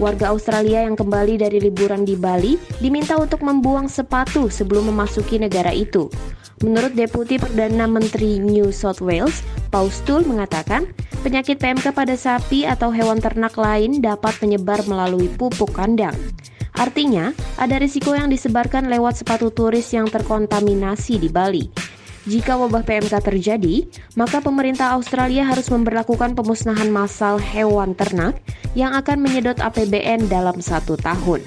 Warga 0.02 0.34
Australia 0.34 0.82
yang 0.82 0.98
kembali 0.98 1.38
dari 1.38 1.62
liburan 1.62 2.02
di 2.02 2.18
Bali 2.18 2.58
diminta 2.82 3.14
untuk 3.14 3.46
membuang 3.46 3.86
sepatu 3.86 4.50
sebelum 4.50 4.90
memasuki 4.90 5.38
negara 5.38 5.70
itu. 5.70 6.10
Menurut 6.64 6.96
Deputi 6.96 7.36
Perdana 7.36 7.84
Menteri 7.84 8.40
New 8.40 8.72
South 8.72 9.04
Wales, 9.04 9.44
Paustul 9.68 10.24
mengatakan, 10.24 10.88
penyakit 11.20 11.60
PMK 11.60 11.92
pada 11.92 12.16
sapi 12.16 12.64
atau 12.64 12.88
hewan 12.88 13.20
ternak 13.20 13.60
lain 13.60 14.00
dapat 14.00 14.40
menyebar 14.40 14.80
melalui 14.88 15.28
pupuk 15.28 15.76
kandang. 15.76 16.16
Artinya, 16.76 17.36
ada 17.60 17.76
risiko 17.76 18.16
yang 18.16 18.32
disebarkan 18.32 18.88
lewat 18.88 19.20
sepatu 19.20 19.52
turis 19.52 19.92
yang 19.92 20.08
terkontaminasi 20.08 21.20
di 21.20 21.28
Bali. 21.28 21.68
Jika 22.26 22.56
wabah 22.58 22.82
PMK 22.82 23.14
terjadi, 23.22 23.86
maka 24.16 24.40
pemerintah 24.40 24.96
Australia 24.96 25.44
harus 25.44 25.68
memperlakukan 25.68 26.34
pemusnahan 26.34 26.88
massal 26.88 27.36
hewan 27.38 27.92
ternak 27.92 28.40
yang 28.74 28.96
akan 28.96 29.22
menyedot 29.22 29.60
APBN 29.60 30.26
dalam 30.26 30.58
satu 30.58 30.96
tahun. 30.98 31.44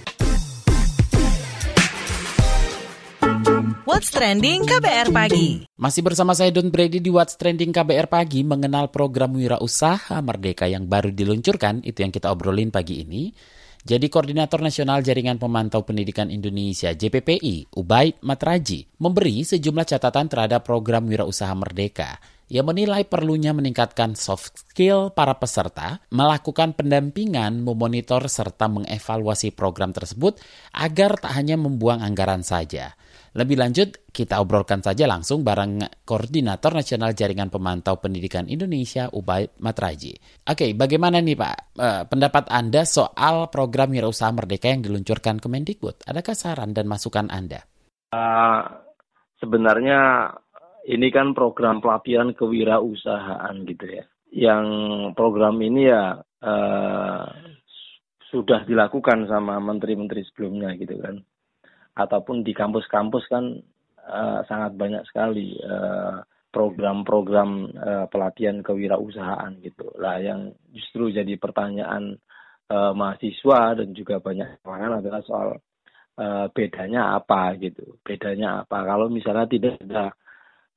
What's 3.83 4.07
Trending 4.15 4.63
KBR 4.63 5.11
Pagi. 5.11 5.67
Masih 5.75 5.99
bersama 5.99 6.31
saya 6.31 6.47
Don 6.47 6.71
Brady 6.71 7.03
di 7.03 7.11
What's 7.11 7.35
Trending 7.35 7.75
KBR 7.75 8.07
Pagi 8.07 8.39
mengenal 8.47 8.87
program 8.87 9.35
Wira 9.35 9.59
Usaha 9.59 10.15
Merdeka 10.23 10.63
yang 10.63 10.87
baru 10.87 11.11
diluncurkan, 11.11 11.83
itu 11.83 11.99
yang 11.99 12.07
kita 12.07 12.31
obrolin 12.31 12.71
pagi 12.71 13.03
ini. 13.03 13.35
Jadi 13.83 14.07
Koordinator 14.07 14.63
Nasional 14.63 15.03
Jaringan 15.03 15.43
Pemantau 15.43 15.83
Pendidikan 15.83 16.31
Indonesia 16.31 16.95
JPPI, 16.95 17.75
Ubaid 17.75 18.23
Matraji, 18.23 18.95
memberi 18.95 19.43
sejumlah 19.43 19.83
catatan 19.87 20.31
terhadap 20.31 20.63
program 20.63 21.11
Wirausaha 21.11 21.51
Merdeka. 21.51 22.15
Ia 22.49 22.63
menilai 22.63 23.05
perlunya 23.05 23.51
meningkatkan 23.51 24.15
soft 24.15 24.71
skill 24.71 25.11
para 25.11 25.35
peserta, 25.35 26.01
melakukan 26.09 26.73
pendampingan, 26.73 27.61
memonitor, 27.61 28.25
serta 28.25 28.65
mengevaluasi 28.71 29.51
program 29.51 29.91
tersebut 29.91 30.39
agar 30.73 31.19
tak 31.19 31.35
hanya 31.35 31.59
membuang 31.61 32.01
anggaran 32.01 32.41
saja. 32.41 32.97
Lebih 33.37 33.61
lanjut, 33.61 34.09
kita 34.09 34.41
obrolkan 34.41 34.81
saja 34.81 35.05
langsung 35.05 35.45
bareng 35.45 35.85
Koordinator 36.01 36.73
Nasional 36.73 37.13
Jaringan 37.13 37.53
Pemantau 37.53 38.01
Pendidikan 38.01 38.49
Indonesia, 38.49 39.05
Ubay 39.13 39.45
Matraji. 39.61 40.17
Oke, 40.49 40.73
bagaimana 40.73 41.21
nih 41.21 41.37
Pak 41.37 41.55
eh, 41.77 42.03
pendapat 42.09 42.49
Anda 42.49 42.89
soal 42.89 43.53
program 43.53 43.93
Wirausaha 43.93 44.33
Merdeka 44.33 44.73
yang 44.73 44.81
diluncurkan 44.81 45.37
Kemendikbud? 45.37 46.09
Adakah 46.09 46.33
saran 46.33 46.73
dan 46.73 46.89
masukan 46.89 47.29
Anda? 47.29 47.61
Uh, 48.09 48.65
sebenarnya 49.37 50.33
ini 50.89 51.13
kan 51.13 51.37
program 51.37 51.77
pelatihan 51.85 52.33
kewirausahaan 52.33 53.53
gitu 53.69 53.85
ya. 53.85 54.05
Yang 54.33 54.65
program 55.13 55.61
ini 55.61 55.85
ya 55.85 56.17
uh, 56.17 57.25
sudah 58.33 58.65
dilakukan 58.65 59.29
sama 59.29 59.61
menteri-menteri 59.61 60.25
sebelumnya 60.25 60.73
gitu 60.77 60.97
kan 61.01 61.21
ataupun 61.99 62.47
di 62.47 62.55
kampus-kampus 62.55 63.27
kan 63.27 63.59
uh, 64.07 64.39
sangat 64.47 64.71
banyak 64.79 65.03
sekali 65.11 65.59
eh, 65.59 66.17
program-program 66.49 67.51
uh, 67.77 68.05
pelatihan 68.09 68.65
kewirausahaan 68.65 69.53
gitu. 69.61 69.85
Lah 70.01 70.17
yang 70.17 70.49
justru 70.73 71.13
jadi 71.13 71.37
pertanyaan 71.37 72.17
uh, 72.73 72.91
mahasiswa 72.97 73.77
dan 73.77 73.93
juga 73.93 74.17
banyak 74.17 74.65
kalangan 74.65 74.97
adalah 74.97 75.21
soal 75.21 75.49
uh, 76.17 76.49
bedanya 76.49 77.21
apa 77.21 77.53
gitu. 77.61 78.01
Bedanya 78.01 78.65
apa? 78.65 78.81
Kalau 78.81 79.13
misalnya 79.13 79.45
tidak 79.45 79.77
ada 79.85 80.09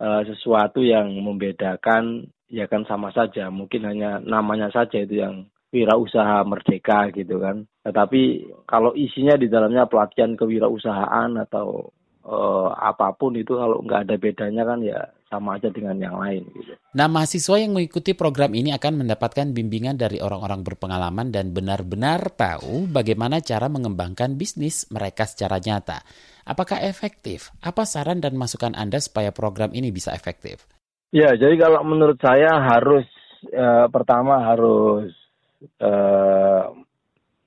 uh, 0.02 0.22
sesuatu 0.28 0.84
yang 0.84 1.08
membedakan 1.24 2.28
ya 2.52 2.68
kan 2.68 2.84
sama 2.84 3.08
saja. 3.16 3.48
Mungkin 3.48 3.88
hanya 3.88 4.20
namanya 4.20 4.68
saja 4.68 5.00
itu 5.00 5.24
yang 5.24 5.48
wirausaha 5.72 6.44
merdeka 6.44 7.08
gitu 7.16 7.40
kan. 7.40 7.64
Tetapi 7.82 8.52
kalau 8.68 8.92
isinya 8.92 9.34
di 9.34 9.48
dalamnya 9.48 9.88
pelatihan 9.88 10.36
kewirausahaan 10.36 11.32
atau 11.48 11.90
uh, 12.28 12.70
apa 12.76 13.16
pun 13.16 13.34
itu 13.34 13.56
kalau 13.56 13.82
nggak 13.82 14.06
ada 14.06 14.16
bedanya 14.20 14.62
kan 14.62 14.78
ya 14.84 15.00
sama 15.32 15.56
aja 15.56 15.72
dengan 15.72 15.96
yang 15.96 16.20
lain 16.20 16.44
gitu. 16.52 16.76
Nah, 16.92 17.08
mahasiswa 17.08 17.56
yang 17.56 17.72
mengikuti 17.72 18.12
program 18.12 18.52
ini 18.52 18.68
akan 18.76 19.00
mendapatkan 19.00 19.48
bimbingan 19.56 19.96
dari 19.96 20.20
orang-orang 20.20 20.60
berpengalaman 20.60 21.32
dan 21.32 21.56
benar-benar 21.56 22.36
tahu 22.36 22.84
bagaimana 22.92 23.40
cara 23.40 23.72
mengembangkan 23.72 24.36
bisnis 24.36 24.84
mereka 24.92 25.24
secara 25.24 25.56
nyata. 25.56 26.04
Apakah 26.44 26.84
efektif? 26.84 27.48
Apa 27.64 27.88
saran 27.88 28.20
dan 28.20 28.36
masukan 28.36 28.76
Anda 28.76 29.00
supaya 29.00 29.32
program 29.32 29.72
ini 29.72 29.88
bisa 29.88 30.12
efektif? 30.12 30.68
Ya, 31.16 31.32
jadi 31.32 31.56
kalau 31.56 31.80
menurut 31.86 32.20
saya 32.20 32.60
harus 32.60 33.08
eh, 33.48 33.86
pertama 33.88 34.42
harus 34.44 35.21
eh, 35.62 36.64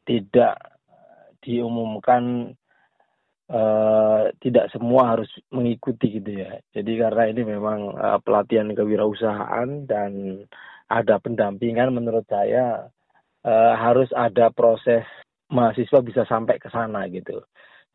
tidak 0.06 0.56
diumumkan 1.44 2.54
eh, 3.50 4.24
tidak 4.42 4.66
semua 4.74 5.16
harus 5.16 5.30
mengikuti 5.52 6.22
gitu 6.22 6.32
ya. 6.46 6.58
Jadi 6.74 6.92
karena 7.00 7.24
ini 7.30 7.42
memang 7.46 7.80
eh, 7.96 8.20
pelatihan 8.24 8.72
kewirausahaan 8.74 9.88
dan 9.90 10.44
ada 10.90 11.18
pendampingan 11.18 11.94
menurut 11.94 12.26
saya 12.30 12.90
eh, 13.46 13.74
harus 13.78 14.10
ada 14.16 14.50
proses 14.54 15.06
mahasiswa 15.50 16.00
bisa 16.02 16.24
sampai 16.26 16.58
ke 16.58 16.70
sana 16.74 17.06
gitu. 17.10 17.42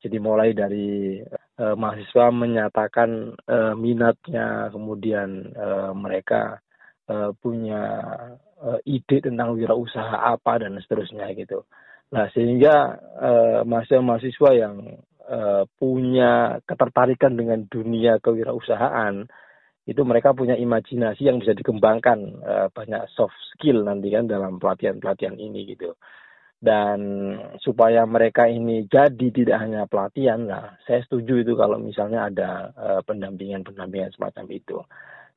Jadi 0.00 0.16
mulai 0.16 0.56
dari 0.56 1.20
uh, 1.60 1.76
mahasiswa 1.76 2.32
menyatakan 2.32 3.36
uh, 3.36 3.76
minatnya, 3.76 4.72
kemudian 4.72 5.52
uh, 5.52 5.92
mereka 5.92 6.56
uh, 7.12 7.36
punya 7.36 7.84
uh, 8.60 8.78
ide 8.84 9.24
tentang 9.24 9.56
wirausaha 9.56 10.36
apa 10.36 10.60
dan 10.60 10.76
seterusnya 10.78 11.32
gitu. 11.34 11.64
Nah 12.12 12.28
sehingga 12.34 13.00
uh, 13.18 13.60
mahasiswa-mahasiswa 13.64 14.50
yang 14.54 14.76
uh, 15.24 15.64
punya 15.78 16.58
ketertarikan 16.66 17.38
dengan 17.38 17.64
dunia 17.70 18.18
kewirausahaan 18.20 19.24
itu 19.88 20.02
mereka 20.04 20.36
punya 20.36 20.54
imajinasi 20.54 21.26
yang 21.26 21.40
bisa 21.40 21.56
dikembangkan 21.56 22.18
uh, 22.44 22.68
banyak 22.70 23.08
soft 23.16 23.34
skill 23.54 23.82
nanti 23.82 24.12
kan 24.12 24.28
dalam 24.28 24.60
pelatihan-pelatihan 24.60 25.34
ini 25.40 25.66
gitu 25.66 25.96
dan 26.60 27.00
supaya 27.64 28.04
mereka 28.04 28.44
ini 28.44 28.84
jadi 28.84 29.32
tidak 29.32 29.56
hanya 29.64 29.88
pelatihan 29.88 30.44
nah 30.44 30.76
saya 30.84 31.00
setuju 31.08 31.40
itu 31.40 31.56
kalau 31.56 31.80
misalnya 31.80 32.28
ada 32.28 32.50
pendampingan-pendampingan 33.08 34.12
uh, 34.12 34.14
semacam 34.20 34.46
itu 34.52 34.76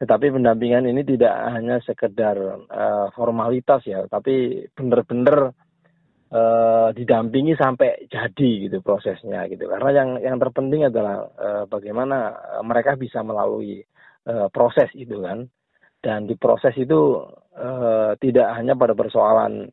tetapi 0.02 0.34
pendampingan 0.34 0.90
ini 0.90 1.06
tidak 1.06 1.34
hanya 1.54 1.78
sekedar 1.86 2.38
uh, 2.70 3.08
formalitas 3.14 3.86
ya, 3.86 4.06
tapi 4.10 4.66
benar-benar 4.74 5.54
uh, 6.34 6.90
didampingi 6.92 7.54
sampai 7.54 8.10
jadi 8.10 8.52
gitu 8.68 8.82
prosesnya 8.82 9.46
gitu. 9.48 9.70
Karena 9.70 9.90
yang 9.94 10.10
yang 10.20 10.38
terpenting 10.42 10.90
adalah 10.90 11.30
uh, 11.38 11.64
bagaimana 11.70 12.34
mereka 12.66 12.98
bisa 12.98 13.22
melalui 13.22 13.86
uh, 14.28 14.50
proses 14.50 14.90
itu 14.98 15.22
kan. 15.22 15.46
Dan 16.04 16.28
di 16.28 16.36
proses 16.36 16.76
itu 16.76 17.24
uh, 17.56 18.12
tidak 18.20 18.60
hanya 18.60 18.76
pada 18.76 18.92
persoalan 18.92 19.72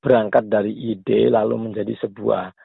berangkat 0.00 0.48
dari 0.48 0.72
ide 0.72 1.28
lalu 1.28 1.68
menjadi 1.68 1.92
sebuah 2.08 2.56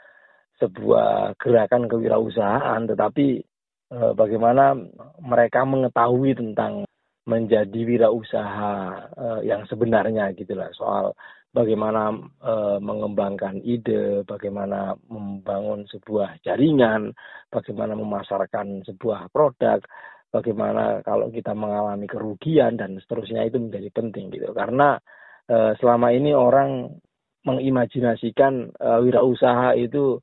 sebuah 0.58 1.38
gerakan 1.38 1.86
kewirausahaan, 1.86 2.82
tetapi 2.88 3.44
bagaimana 3.91 4.76
mereka 5.23 5.63
mengetahui 5.63 6.36
tentang 6.36 6.88
menjadi 7.28 7.80
wirausaha 7.84 8.73
uh, 9.19 9.39
yang 9.43 9.67
sebenarnya 9.67 10.32
gitulah 10.32 10.71
soal 10.71 11.12
bagaimana 11.52 12.15
uh, 12.39 12.80
mengembangkan 12.80 13.60
ide, 13.67 14.23
bagaimana 14.23 14.95
membangun 15.12 15.84
sebuah 15.91 16.39
jaringan, 16.39 17.12
bagaimana 17.52 18.00
memasarkan 18.00 18.88
sebuah 18.88 19.28
produk, 19.36 19.84
bagaimana 20.32 21.04
kalau 21.04 21.28
kita 21.28 21.52
mengalami 21.52 22.08
kerugian 22.08 22.80
dan 22.80 22.95
seterusnya 23.04 23.43
itu 23.43 23.60
menjadi 23.60 23.91
penting 23.91 24.32
gitu. 24.32 24.56
Karena 24.56 24.95
selama 25.47 26.12
ini 26.12 26.36
orang 26.36 26.91
mengimajinasikan 27.47 28.76
wirausaha 28.84 29.80
itu 29.80 30.19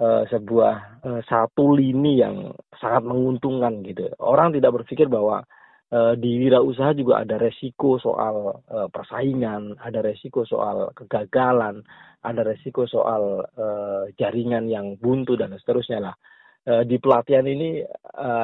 uh, 0.00 0.22
sebuah 0.28 1.02
uh, 1.04 1.20
satu 1.24 1.72
lini 1.76 2.20
yang 2.20 2.52
sangat 2.76 3.02
menguntungkan 3.04 3.80
gitu. 3.84 4.12
Orang 4.20 4.52
tidak 4.52 4.82
berpikir 4.82 5.08
bahwa 5.08 5.44
uh, 5.92 6.12
di 6.16 6.40
wirausaha 6.40 6.92
juga 6.96 7.24
ada 7.24 7.36
resiko 7.40 7.96
soal 8.00 8.60
uh, 8.68 8.88
persaingan, 8.92 9.76
ada 9.80 10.00
resiko 10.04 10.44
soal 10.44 10.92
kegagalan, 10.92 11.80
ada 12.24 12.42
resiko 12.44 12.84
soal 12.84 13.44
uh, 13.44 14.04
jaringan 14.16 14.68
yang 14.68 14.96
buntu 15.00 15.36
dan 15.36 15.54
seterusnya 15.56 16.00
lah. 16.12 16.16
Di 16.66 16.98
pelatihan 16.98 17.46
ini 17.46 17.78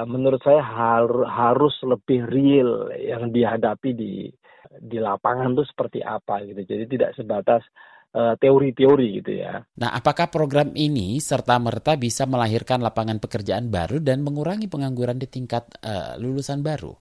menurut 0.07 0.38
saya 0.47 0.62
har 0.62 1.11
harus 1.27 1.75
lebih 1.83 2.23
real 2.31 2.95
yang 2.95 3.35
dihadapi 3.35 3.91
di 3.99 4.31
di 4.79 4.99
lapangan 5.03 5.59
tuh 5.59 5.67
seperti 5.67 6.07
apa 6.07 6.38
gitu. 6.47 6.62
Jadi 6.62 6.85
tidak 6.87 7.19
sebatas 7.19 7.67
Eh, 8.12 8.37
teori-teori 8.37 9.25
gitu 9.25 9.40
ya. 9.40 9.64
Nah, 9.81 9.96
apakah 9.96 10.29
program 10.29 10.77
ini 10.77 11.16
serta 11.16 11.57
merta 11.57 11.96
bisa 11.96 12.29
melahirkan 12.29 12.85
lapangan 12.85 13.16
pekerjaan 13.16 13.72
baru 13.72 14.05
dan 14.05 14.20
mengurangi 14.20 14.68
pengangguran 14.68 15.16
di 15.16 15.25
tingkat 15.25 15.64
uh, 15.81 16.20
lulusan 16.20 16.61
baru? 16.61 16.92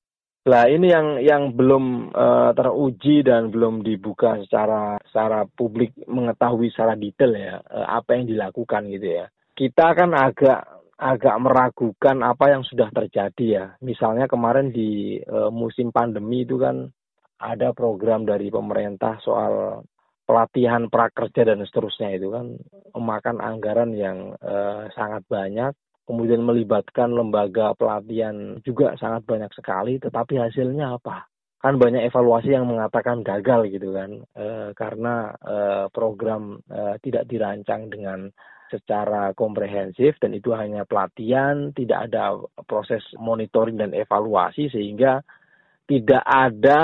Nah, 0.47 0.71
ini 0.71 0.87
yang 0.87 1.19
yang 1.19 1.43
belum 1.51 2.15
uh, 2.15 2.55
teruji 2.55 3.27
dan 3.27 3.51
belum 3.51 3.83
dibuka 3.83 4.39
secara 4.39 4.95
secara 5.03 5.43
publik 5.51 5.91
mengetahui 6.07 6.71
secara 6.71 6.95
detail 6.95 7.35
ya 7.35 7.59
uh, 7.59 7.91
apa 7.91 8.15
yang 8.15 8.31
dilakukan 8.31 8.87
gitu 8.95 9.07
ya. 9.11 9.27
Kita 9.51 9.91
kan 9.91 10.15
agak 10.15 10.63
agak 10.95 11.35
meragukan 11.43 12.23
apa 12.23 12.55
yang 12.55 12.63
sudah 12.63 12.87
terjadi 12.87 13.45
ya. 13.51 13.65
Misalnya 13.83 14.31
kemarin 14.31 14.71
di 14.71 15.19
uh, 15.27 15.51
musim 15.51 15.91
pandemi 15.91 16.47
itu 16.47 16.55
kan 16.55 16.87
ada 17.35 17.75
program 17.75 18.23
dari 18.23 18.47
pemerintah 18.47 19.19
soal 19.19 19.83
pelatihan 20.31 20.87
prakerja 20.87 21.51
dan 21.51 21.59
seterusnya 21.67 22.15
itu 22.15 22.31
kan 22.31 22.55
memakan 22.95 23.43
anggaran 23.43 23.91
yang 23.91 24.31
uh, 24.39 24.87
sangat 24.95 25.27
banyak 25.27 25.75
kemudian 26.11 26.43
melibatkan 26.43 27.13
lembaga 27.13 27.71
pelatihan 27.77 28.59
juga 28.67 28.99
sangat 28.99 29.23
banyak 29.23 29.51
sekali 29.55 29.95
tetapi 29.95 30.43
hasilnya 30.43 30.99
apa? 30.99 31.31
Kan 31.61 31.77
banyak 31.77 32.03
evaluasi 32.09 32.51
yang 32.51 32.67
mengatakan 32.67 33.23
gagal 33.23 33.71
gitu 33.71 33.95
kan 33.95 34.19
e, 34.33 34.73
karena 34.75 35.29
e, 35.39 35.57
program 35.93 36.57
e, 36.65 36.97
tidak 37.05 37.29
dirancang 37.29 37.87
dengan 37.87 38.33
secara 38.67 39.31
komprehensif 39.37 40.17
dan 40.17 40.33
itu 40.33 40.51
hanya 40.57 40.89
pelatihan 40.89 41.69
tidak 41.71 42.11
ada 42.11 42.43
proses 42.65 43.05
monitoring 43.15 43.77
dan 43.77 43.93
evaluasi 43.93 44.73
sehingga 44.73 45.21
tidak 45.85 46.23
ada 46.25 46.79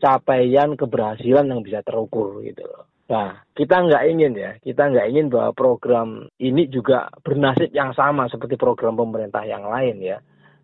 capaian 0.00 0.74
keberhasilan 0.80 1.52
yang 1.52 1.60
bisa 1.60 1.84
terukur 1.84 2.40
gitu 2.40 2.66
loh 2.66 2.91
Nah, 3.12 3.44
kita 3.52 3.76
nggak 3.84 4.04
ingin 4.08 4.32
ya, 4.32 4.56
kita 4.64 4.88
nggak 4.88 5.06
ingin 5.12 5.28
bahwa 5.28 5.52
program 5.52 6.08
ini 6.40 6.64
juga 6.72 7.12
bernasib 7.20 7.68
yang 7.76 7.92
sama 7.92 8.24
seperti 8.32 8.56
program 8.56 8.96
pemerintah 8.96 9.44
yang 9.44 9.68
lain 9.68 10.00
ya. 10.00 10.16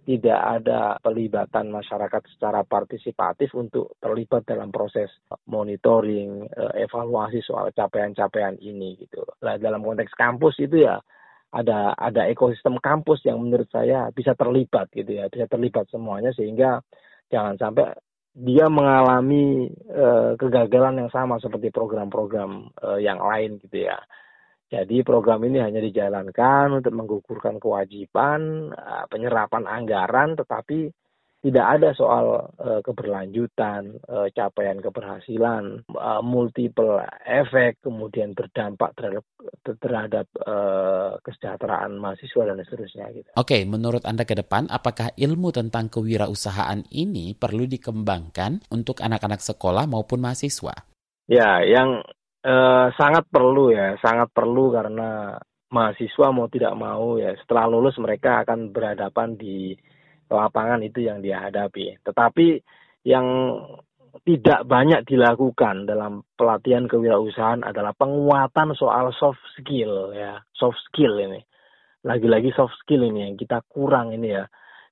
Tidak 0.08 0.40
ada 0.56 0.96
pelibatan 1.04 1.68
masyarakat 1.68 2.22
secara 2.32 2.64
partisipatif 2.64 3.52
untuk 3.52 4.00
terlibat 4.00 4.48
dalam 4.48 4.72
proses 4.72 5.12
monitoring, 5.44 6.48
eh, 6.48 6.88
evaluasi 6.88 7.44
soal 7.44 7.68
capaian-capaian 7.76 8.56
ini 8.64 8.96
gitu. 8.96 9.20
Nah, 9.44 9.60
dalam 9.60 9.84
konteks 9.84 10.16
kampus 10.16 10.56
itu 10.64 10.88
ya 10.88 10.96
ada 11.52 11.92
ada 11.92 12.24
ekosistem 12.32 12.80
kampus 12.80 13.28
yang 13.28 13.44
menurut 13.44 13.68
saya 13.68 14.08
bisa 14.08 14.32
terlibat 14.32 14.88
gitu 14.96 15.20
ya, 15.20 15.28
bisa 15.28 15.44
terlibat 15.44 15.84
semuanya 15.92 16.32
sehingga 16.32 16.80
jangan 17.28 17.60
sampai 17.60 17.92
dia 18.38 18.70
mengalami 18.70 19.66
uh, 19.90 20.38
kegagalan 20.38 21.02
yang 21.02 21.10
sama 21.10 21.42
seperti 21.42 21.74
program-program 21.74 22.70
uh, 22.78 22.98
yang 23.02 23.18
lain 23.18 23.58
gitu 23.58 23.90
ya. 23.90 23.98
Jadi 24.68 25.00
program 25.00 25.42
ini 25.48 25.58
hanya 25.64 25.80
dijalankan 25.82 26.78
untuk 26.78 26.92
menggugurkan 26.94 27.58
kewajiban 27.58 28.70
uh, 28.70 29.04
penyerapan 29.10 29.66
anggaran, 29.66 30.38
tetapi 30.38 30.92
tidak 31.38 31.66
ada 31.78 31.94
soal 31.94 32.50
uh, 32.58 32.82
keberlanjutan, 32.82 34.02
uh, 34.10 34.26
capaian 34.34 34.82
keberhasilan, 34.82 35.86
uh, 35.94 36.18
multiple 36.18 36.98
efek, 37.22 37.78
kemudian 37.78 38.34
berdampak 38.34 38.90
terhadap 38.98 39.24
terhadap 39.62 40.26
uh, 40.42 41.14
kesejahteraan 41.22 41.94
mahasiswa 41.94 42.42
dan 42.42 42.58
seterusnya. 42.66 43.06
Gitu. 43.14 43.28
Oke, 43.38 43.62
menurut 43.62 44.02
anda 44.02 44.26
ke 44.26 44.34
depan, 44.34 44.66
apakah 44.66 45.14
ilmu 45.14 45.54
tentang 45.54 45.86
kewirausahaan 45.86 46.82
ini 46.90 47.38
perlu 47.38 47.70
dikembangkan 47.70 48.66
untuk 48.74 48.98
anak-anak 48.98 49.38
sekolah 49.38 49.86
maupun 49.86 50.18
mahasiswa? 50.18 50.74
Ya, 51.30 51.62
yang 51.62 52.02
uh, 52.42 52.86
sangat 52.98 53.30
perlu 53.30 53.70
ya, 53.70 53.94
sangat 54.02 54.34
perlu 54.34 54.74
karena 54.74 55.38
mahasiswa 55.70 56.34
mau 56.34 56.48
tidak 56.48 56.74
mau 56.74 57.20
ya 57.20 57.36
setelah 57.44 57.68
lulus 57.68 57.94
mereka 58.00 58.40
akan 58.42 58.72
berhadapan 58.72 59.36
di 59.36 59.76
lapangan 60.28 60.80
itu 60.84 61.04
yang 61.04 61.24
dia 61.24 61.40
hadapi. 61.40 61.98
Tetapi 62.04 62.46
yang 63.08 63.26
tidak 64.24 64.64
banyak 64.66 65.04
dilakukan 65.08 65.88
dalam 65.88 66.24
pelatihan 66.36 66.84
kewirausahaan 66.88 67.64
adalah 67.64 67.92
penguatan 67.96 68.76
soal 68.76 69.12
soft 69.16 69.40
skill 69.56 70.12
ya, 70.12 70.40
soft 70.52 70.78
skill 70.90 71.16
ini. 71.20 71.40
Lagi-lagi 72.04 72.52
soft 72.54 72.76
skill 72.84 73.04
ini 73.08 73.28
yang 73.28 73.36
kita 73.36 73.64
kurang 73.68 74.12
ini 74.12 74.36
ya. 74.36 74.44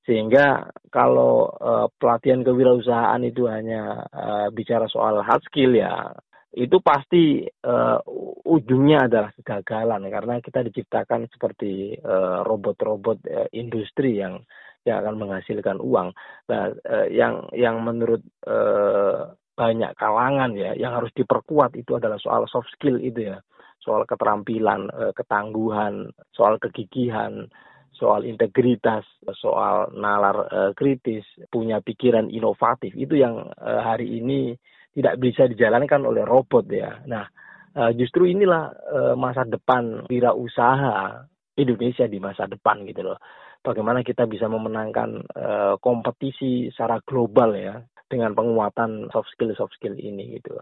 Sehingga 0.07 0.71
kalau 0.87 1.51
uh, 1.51 1.91
pelatihan 1.99 2.39
kewirausahaan 2.39 3.19
itu 3.27 3.43
hanya 3.51 4.07
uh, 4.07 4.47
bicara 4.55 4.87
soal 4.87 5.19
hard 5.19 5.43
skill 5.51 5.75
ya, 5.75 6.15
itu 6.55 6.79
pasti 6.79 7.43
uh, 7.43 7.99
ujungnya 8.47 9.11
adalah 9.11 9.29
kegagalan 9.35 10.07
karena 10.07 10.39
kita 10.39 10.63
diciptakan 10.63 11.27
seperti 11.27 11.99
robot-robot 12.47 13.19
uh, 13.27 13.45
uh, 13.45 13.47
industri 13.51 14.23
yang 14.23 14.39
yang 14.87 15.03
akan 15.03 15.15
menghasilkan 15.19 15.77
uang. 15.83 16.15
Nah, 16.47 16.63
eh, 16.71 17.07
yang 17.11 17.51
yang 17.51 17.83
menurut 17.83 18.23
eh, 18.47 19.35
banyak 19.57 19.91
kalangan 19.97 20.53
ya, 20.53 20.77
yang 20.77 20.93
harus 20.95 21.09
diperkuat 21.17 21.73
itu 21.75 21.97
adalah 21.97 22.21
soal 22.21 22.45
soft 22.45 22.69
skill 22.77 23.01
itu 23.01 23.33
ya, 23.33 23.37
soal 23.81 24.07
keterampilan, 24.07 24.87
eh, 24.93 25.11
ketangguhan, 25.17 26.13
soal 26.31 26.61
kegigihan, 26.61 27.49
soal 27.97 28.23
integritas, 28.23 29.03
soal 29.41 29.89
nalar 29.97 30.45
eh, 30.47 30.71
kritis, 30.77 31.25
punya 31.49 31.81
pikiran 31.81 32.29
inovatif 32.29 32.93
itu 32.93 33.17
yang 33.17 33.49
eh, 33.57 33.81
hari 33.81 34.21
ini 34.21 34.53
tidak 34.93 35.17
bisa 35.21 35.49
dijalankan 35.49 36.05
oleh 36.05 36.21
robot 36.25 36.69
ya. 36.69 37.01
Nah, 37.09 37.25
eh, 37.73 37.91
justru 37.97 38.29
inilah 38.29 38.63
eh, 38.71 39.15
masa 39.17 39.41
depan 39.43 40.05
wirausaha 40.05 41.25
Indonesia 41.57 42.05
di 42.05 42.21
masa 42.21 42.45
depan 42.45 42.85
gitu 42.85 43.01
loh 43.01 43.17
bagaimana 43.63 44.01
kita 44.01 44.25
bisa 44.25 44.49
memenangkan 44.49 45.23
uh, 45.35 45.75
kompetisi 45.81 46.69
secara 46.73 47.01
global 47.03 47.53
ya 47.57 47.77
dengan 48.07 48.31
penguatan 48.31 49.11
soft 49.11 49.27
skill 49.35 49.51
soft 49.53 49.75
skill 49.75 49.93
ini 49.99 50.39
gitu. 50.39 50.55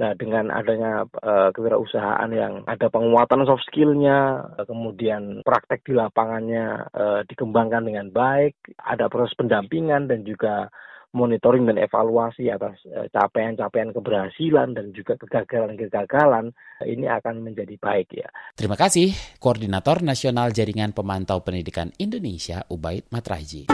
Nah 0.00 0.12
dengan 0.16 0.52
adanya 0.52 1.08
uh, 1.08 1.48
kewirausahaan 1.52 2.28
yang 2.32 2.64
ada 2.68 2.92
penguatan 2.92 3.48
soft 3.48 3.64
skillnya, 3.68 4.44
kemudian 4.68 5.40
praktek 5.40 5.80
di 5.84 5.96
lapangannya 5.96 6.88
uh, 6.92 7.20
dikembangkan 7.24 7.88
dengan 7.88 8.12
baik, 8.12 8.56
ada 8.76 9.08
proses 9.08 9.32
pendampingan 9.36 10.08
dan 10.08 10.24
juga 10.28 10.68
monitoring 11.10 11.66
dan 11.66 11.78
evaluasi 11.78 12.50
atas 12.50 12.78
eh, 12.86 13.10
capaian-capaian 13.10 13.90
keberhasilan 13.90 14.74
dan 14.78 14.94
juga 14.94 15.18
kegagalan-kegagalan 15.18 16.54
ini 16.86 17.10
akan 17.10 17.42
menjadi 17.42 17.74
baik 17.76 18.08
ya. 18.14 18.28
Terima 18.54 18.78
kasih 18.78 19.10
Koordinator 19.42 20.06
Nasional 20.06 20.54
Jaringan 20.54 20.94
Pemantau 20.94 21.42
Pendidikan 21.42 21.90
Indonesia 21.98 22.62
Ubaid 22.70 23.10
Matraji. 23.10 23.66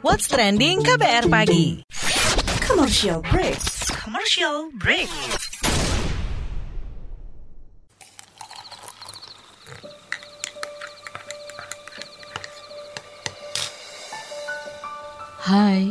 What's 0.00 0.28
trending 0.32 0.80
KBR 0.80 1.28
pagi? 1.28 1.84
Commercial 2.64 3.20
break. 3.28 3.60
Commercial 4.00 4.72
break. 4.80 5.10
Hai, 15.40 15.90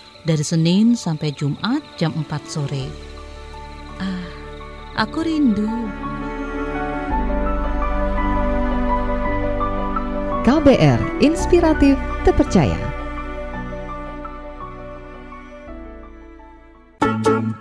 dari 0.25 0.45
Senin 0.45 0.93
sampai 0.93 1.33
Jumat 1.33 1.81
jam 1.97 2.13
4 2.13 2.27
sore. 2.45 2.85
Ah, 3.97 4.25
aku 4.97 5.25
rindu. 5.25 5.69
KBR 10.41 11.21
Inspiratif 11.21 11.97
Terpercaya. 12.25 12.81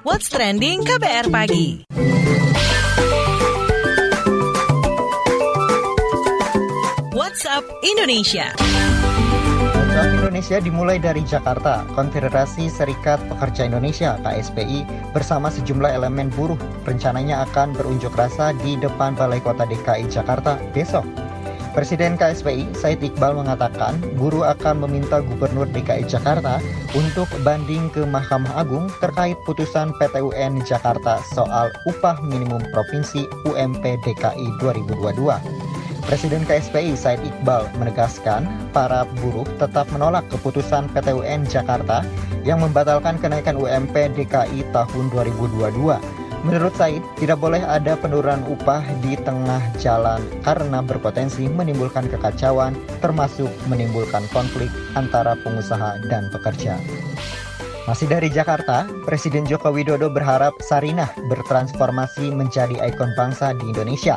What's 0.01 0.33
trending 0.33 0.81
KBR 0.89 1.29
pagi? 1.29 1.85
WhatsApp 7.13 7.65
Indonesia. 7.85 8.70
WhatsApp 10.01 10.17
Indonesia 10.17 10.59
dimulai 10.65 10.97
dari 10.97 11.21
Jakarta. 11.29 11.85
Konfederasi 11.93 12.73
Serikat 12.73 13.21
Pekerja 13.29 13.69
Indonesia 13.69 14.17
(KSPI) 14.25 14.89
bersama 15.13 15.53
sejumlah 15.53 15.93
elemen 15.93 16.33
buruh 16.33 16.57
rencananya 16.89 17.45
akan 17.45 17.77
berunjuk 17.77 18.09
rasa 18.17 18.57
di 18.65 18.81
depan 18.81 19.13
Balai 19.13 19.45
Kota 19.45 19.69
DKI 19.69 20.09
Jakarta 20.09 20.57
besok. 20.73 21.05
Presiden 21.77 22.17
KSPI 22.17 22.73
Said 22.73 23.05
Iqbal 23.05 23.45
mengatakan 23.45 24.01
buruh 24.17 24.49
akan 24.49 24.89
meminta 24.89 25.21
Gubernur 25.21 25.69
DKI 25.69 26.09
Jakarta 26.09 26.65
untuk 26.97 27.29
banding 27.45 27.93
ke 27.93 28.01
Mahkamah 28.09 28.57
Agung 28.57 28.89
terkait 29.05 29.37
putusan 29.45 29.93
PT 30.01 30.17
UN 30.17 30.65
Jakarta 30.65 31.21
soal 31.37 31.69
upah 31.85 32.25
minimum 32.25 32.65
provinsi 32.73 33.29
UMP 33.45 33.85
DKI 33.85 34.49
2022. 34.65 35.29
Presiden 36.05 36.45
KSPI 36.49 36.97
Said 36.97 37.21
Iqbal 37.21 37.69
menegaskan 37.77 38.49
para 38.73 39.09
buruh 39.21 39.49
tetap 39.61 39.89
menolak 39.93 40.25
keputusan 40.33 40.89
PT 40.93 41.13
UN 41.17 41.45
Jakarta 41.45 42.05
yang 42.45 42.65
membatalkan 42.65 43.21
kenaikan 43.21 43.57
UMP 43.57 43.93
DKI 44.17 44.65
tahun 44.73 45.05
2022 45.13 46.21
Menurut 46.41 46.73
Said, 46.73 47.05
tidak 47.21 47.37
boleh 47.37 47.61
ada 47.61 48.01
penurunan 48.01 48.41
upah 48.49 48.81
di 49.05 49.13
tengah 49.13 49.61
jalan 49.77 50.25
karena 50.41 50.81
berpotensi 50.81 51.45
menimbulkan 51.45 52.09
kekacauan, 52.09 52.73
termasuk 53.05 53.53
menimbulkan 53.69 54.25
konflik 54.33 54.73
antara 54.97 55.37
pengusaha 55.45 56.01
dan 56.09 56.33
pekerja. 56.33 56.81
Masih 57.85 58.09
dari 58.09 58.33
Jakarta, 58.33 58.89
Presiden 59.05 59.45
Joko 59.45 59.69
Widodo 59.69 60.09
berharap 60.09 60.57
Sarinah 60.65 61.13
bertransformasi 61.29 62.33
menjadi 62.33 62.89
ikon 62.89 63.13
bangsa 63.21 63.53
di 63.53 63.77
Indonesia. 63.77 64.17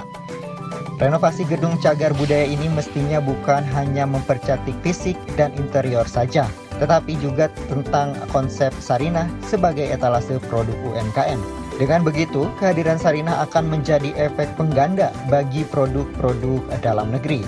Renovasi 1.02 1.44
gedung 1.50 1.82
cagar 1.82 2.14
budaya 2.14 2.46
ini 2.46 2.70
mestinya 2.70 3.18
bukan 3.18 3.66
hanya 3.74 4.06
mempercantik 4.06 4.78
fisik 4.86 5.18
dan 5.34 5.50
interior 5.58 6.06
saja, 6.06 6.46
tetapi 6.78 7.18
juga 7.18 7.50
tentang 7.66 8.14
konsep 8.30 8.70
Sarinah 8.78 9.26
sebagai 9.42 9.90
etalase 9.90 10.38
produk 10.48 10.78
UMKM. 10.94 11.42
Dengan 11.82 12.06
begitu, 12.06 12.46
kehadiran 12.62 13.02
Sarinah 13.02 13.42
akan 13.50 13.66
menjadi 13.66 14.14
efek 14.22 14.46
pengganda 14.54 15.10
bagi 15.34 15.66
produk-produk 15.66 16.62
dalam 16.86 17.10
negeri. 17.10 17.42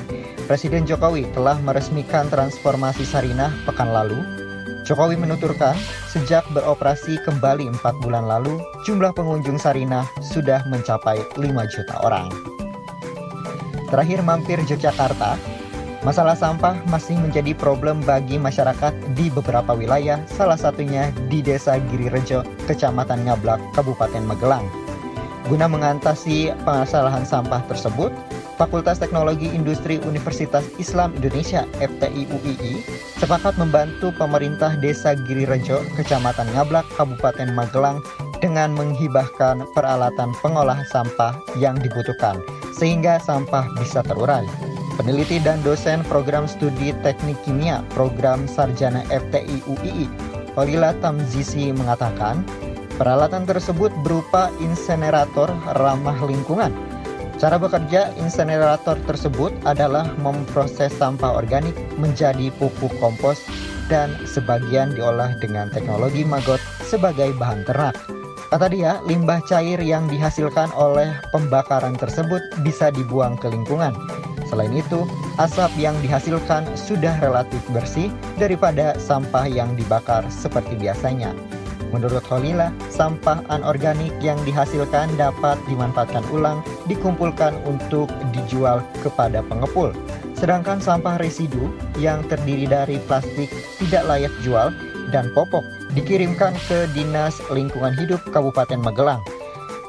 Presiden 0.49 0.89
Jokowi 0.89 1.29
telah 1.37 1.61
meresmikan 1.61 2.25
transformasi 2.33 3.05
Sarinah 3.05 3.53
pekan 3.69 3.93
lalu. 3.93 4.17
Jokowi 4.89 5.17
menuturkan, 5.17 5.77
sejak 6.09 6.45
beroperasi 6.53 7.21
kembali 7.21 7.69
empat 7.77 7.93
bulan 8.01 8.25
lalu, 8.25 8.57
jumlah 8.85 9.13
pengunjung 9.13 9.61
Sarinah 9.61 10.09
sudah 10.21 10.65
mencapai 10.69 11.21
5 11.37 11.73
juta 11.73 11.95
orang. 12.01 12.29
Terakhir 13.89 14.25
mampir 14.25 14.59
Yogyakarta, 14.65 15.37
Masalah 16.05 16.37
sampah 16.37 16.77
masih 16.85 17.17
menjadi 17.17 17.57
problem 17.57 17.97
bagi 18.05 18.37
masyarakat 18.37 18.93
di 19.17 19.33
beberapa 19.33 19.73
wilayah, 19.73 20.21
salah 20.29 20.53
satunya 20.53 21.09
di 21.33 21.41
Desa 21.41 21.81
Girirejo, 21.89 22.45
Kecamatan 22.69 23.25
Ngablak, 23.25 23.57
Kabupaten 23.73 24.21
Magelang. 24.21 24.69
Guna 25.49 25.65
mengatasi 25.65 26.53
permasalahan 26.61 27.25
sampah 27.25 27.65
tersebut, 27.65 28.13
Fakultas 28.53 29.01
Teknologi 29.01 29.49
Industri 29.49 29.97
Universitas 30.05 30.69
Islam 30.77 31.09
Indonesia 31.17 31.65
FTI 31.81 32.29
UII 32.29 32.85
sepakat 33.17 33.57
membantu 33.57 34.13
pemerintah 34.13 34.77
Desa 34.77 35.17
Girirejo, 35.17 35.81
Kecamatan 35.97 36.53
Ngablak, 36.53 36.85
Kabupaten 36.93 37.49
Magelang 37.49 38.05
dengan 38.39 38.75
menghibahkan 38.75 39.63
peralatan 39.71 40.35
pengolah 40.43 40.83
sampah 40.89 41.35
yang 41.59 41.75
dibutuhkan 41.79 42.39
sehingga 42.75 43.17
sampah 43.23 43.67
bisa 43.79 44.03
terurai. 44.03 44.45
Peneliti 44.95 45.43
dan 45.43 45.59
dosen 45.59 46.03
program 46.07 46.47
studi 46.47 46.95
teknik 47.03 47.35
kimia 47.43 47.83
program 47.91 48.47
sarjana 48.47 49.03
FTI 49.11 49.59
UII, 49.67 50.07
Holila 50.55 50.95
Tamzizi 51.03 51.75
mengatakan, 51.75 52.47
peralatan 52.95 53.43
tersebut 53.43 53.91
berupa 54.07 54.47
insenerator 54.63 55.51
ramah 55.75 56.15
lingkungan. 56.23 56.71
Cara 57.35 57.59
bekerja 57.59 58.15
insenerator 58.15 58.95
tersebut 59.03 59.51
adalah 59.67 60.07
memproses 60.23 60.95
sampah 60.95 61.35
organik 61.35 61.75
menjadi 61.99 62.47
pupuk 62.55 62.95
kompos 63.03 63.43
dan 63.91 64.15
sebagian 64.23 64.95
diolah 64.95 65.35
dengan 65.43 65.67
teknologi 65.67 66.23
maggot 66.23 66.63
sebagai 66.87 67.35
bahan 67.35 67.67
ternak. 67.67 67.99
Kata 68.55 68.71
dia, 68.71 69.03
limbah 69.03 69.43
cair 69.43 69.83
yang 69.83 70.07
dihasilkan 70.07 70.71
oleh 70.79 71.11
pembakaran 71.35 71.91
tersebut 71.91 72.39
bisa 72.63 72.87
dibuang 72.87 73.35
ke 73.35 73.51
lingkungan. 73.51 73.91
Selain 74.47 74.71
itu, 74.71 75.03
asap 75.35 75.75
yang 75.75 75.91
dihasilkan 75.99 76.63
sudah 76.79 77.19
relatif 77.19 77.59
bersih 77.75 78.07
daripada 78.39 78.95
sampah 78.95 79.43
yang 79.43 79.75
dibakar 79.75 80.23
seperti 80.31 80.79
biasanya. 80.79 81.35
Menurut 81.91 82.23
Holila, 82.31 82.71
sampah 82.87 83.43
anorganik 83.51 84.15
yang 84.23 84.39
dihasilkan 84.47 85.11
dapat 85.19 85.59
dimanfaatkan 85.67 86.23
ulang, 86.31 86.63
dikumpulkan 86.87 87.59
untuk 87.67 88.07
dijual 88.31 88.79
kepada 89.03 89.43
pengepul. 89.43 89.91
Sedangkan 90.31 90.79
sampah 90.79 91.19
residu 91.19 91.75
yang 91.99 92.23
terdiri 92.31 92.71
dari 92.71 93.03
plastik 93.03 93.51
tidak 93.83 94.07
layak 94.07 94.31
jual 94.47 94.71
dan 95.11 95.27
popok 95.35 95.67
dikirimkan 95.95 96.51
ke 96.67 96.91
Dinas 96.91 97.39
Lingkungan 97.47 97.95
Hidup 97.95 98.19
Kabupaten 98.29 98.77
Magelang. 98.83 99.23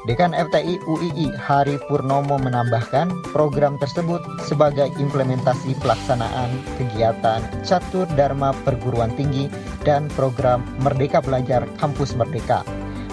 Dekan 0.07 0.31
FTI 0.31 0.79
UII 0.87 1.35
Hari 1.35 1.75
Purnomo 1.91 2.39
menambahkan 2.39 3.11
program 3.35 3.75
tersebut 3.75 4.23
sebagai 4.39 4.87
implementasi 4.95 5.75
pelaksanaan 5.83 6.47
kegiatan 6.79 7.43
Catur 7.67 8.07
Dharma 8.15 8.55
Perguruan 8.63 9.11
Tinggi 9.19 9.51
dan 9.83 10.07
program 10.15 10.63
Merdeka 10.79 11.19
Belajar 11.19 11.67
Kampus 11.75 12.15
Merdeka. 12.15 12.63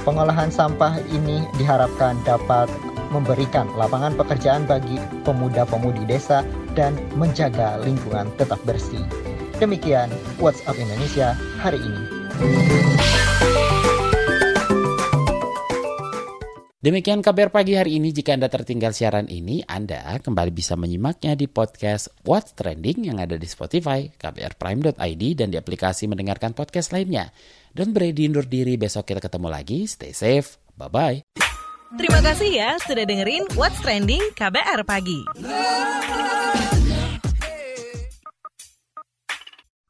Pengolahan 0.06 0.54
sampah 0.54 1.02
ini 1.10 1.42
diharapkan 1.58 2.14
dapat 2.22 2.70
memberikan 3.10 3.66
lapangan 3.74 4.14
pekerjaan 4.14 4.62
bagi 4.70 5.02
pemuda-pemudi 5.26 6.06
desa 6.06 6.46
dan 6.78 6.94
menjaga 7.18 7.82
lingkungan 7.82 8.30
tetap 8.38 8.62
bersih. 8.62 9.02
Demikian 9.58 10.14
WhatsApp 10.38 10.78
Indonesia 10.78 11.34
hari 11.58 11.82
ini. 11.82 12.13
Demikian 16.84 17.24
kabar 17.24 17.48
pagi 17.48 17.80
hari 17.80 17.96
ini. 17.96 18.12
Jika 18.12 18.36
Anda 18.36 18.52
tertinggal 18.52 18.92
siaran 18.92 19.24
ini, 19.32 19.64
Anda 19.64 20.20
kembali 20.20 20.52
bisa 20.52 20.76
menyimaknya 20.76 21.32
di 21.32 21.48
podcast 21.48 22.12
What's 22.28 22.52
Trending 22.52 23.08
yang 23.08 23.16
ada 23.24 23.40
di 23.40 23.48
Spotify, 23.48 24.12
kbrprime.id, 24.12 25.22
dan 25.32 25.48
di 25.48 25.56
aplikasi 25.56 26.04
mendengarkan 26.12 26.52
podcast 26.52 26.92
lainnya. 26.92 27.32
Don't 27.72 27.96
beredi 27.96 28.28
undur 28.28 28.44
diri, 28.44 28.76
besok 28.76 29.08
kita 29.08 29.24
ketemu 29.24 29.48
lagi. 29.48 29.88
Stay 29.88 30.12
safe. 30.12 30.60
Bye-bye. 30.76 31.24
Terima 31.96 32.20
kasih 32.20 32.50
ya 32.52 32.76
sudah 32.84 33.08
dengerin 33.08 33.48
What's 33.56 33.80
Trending 33.80 34.36
KBR 34.36 34.84
Pagi. 34.84 35.24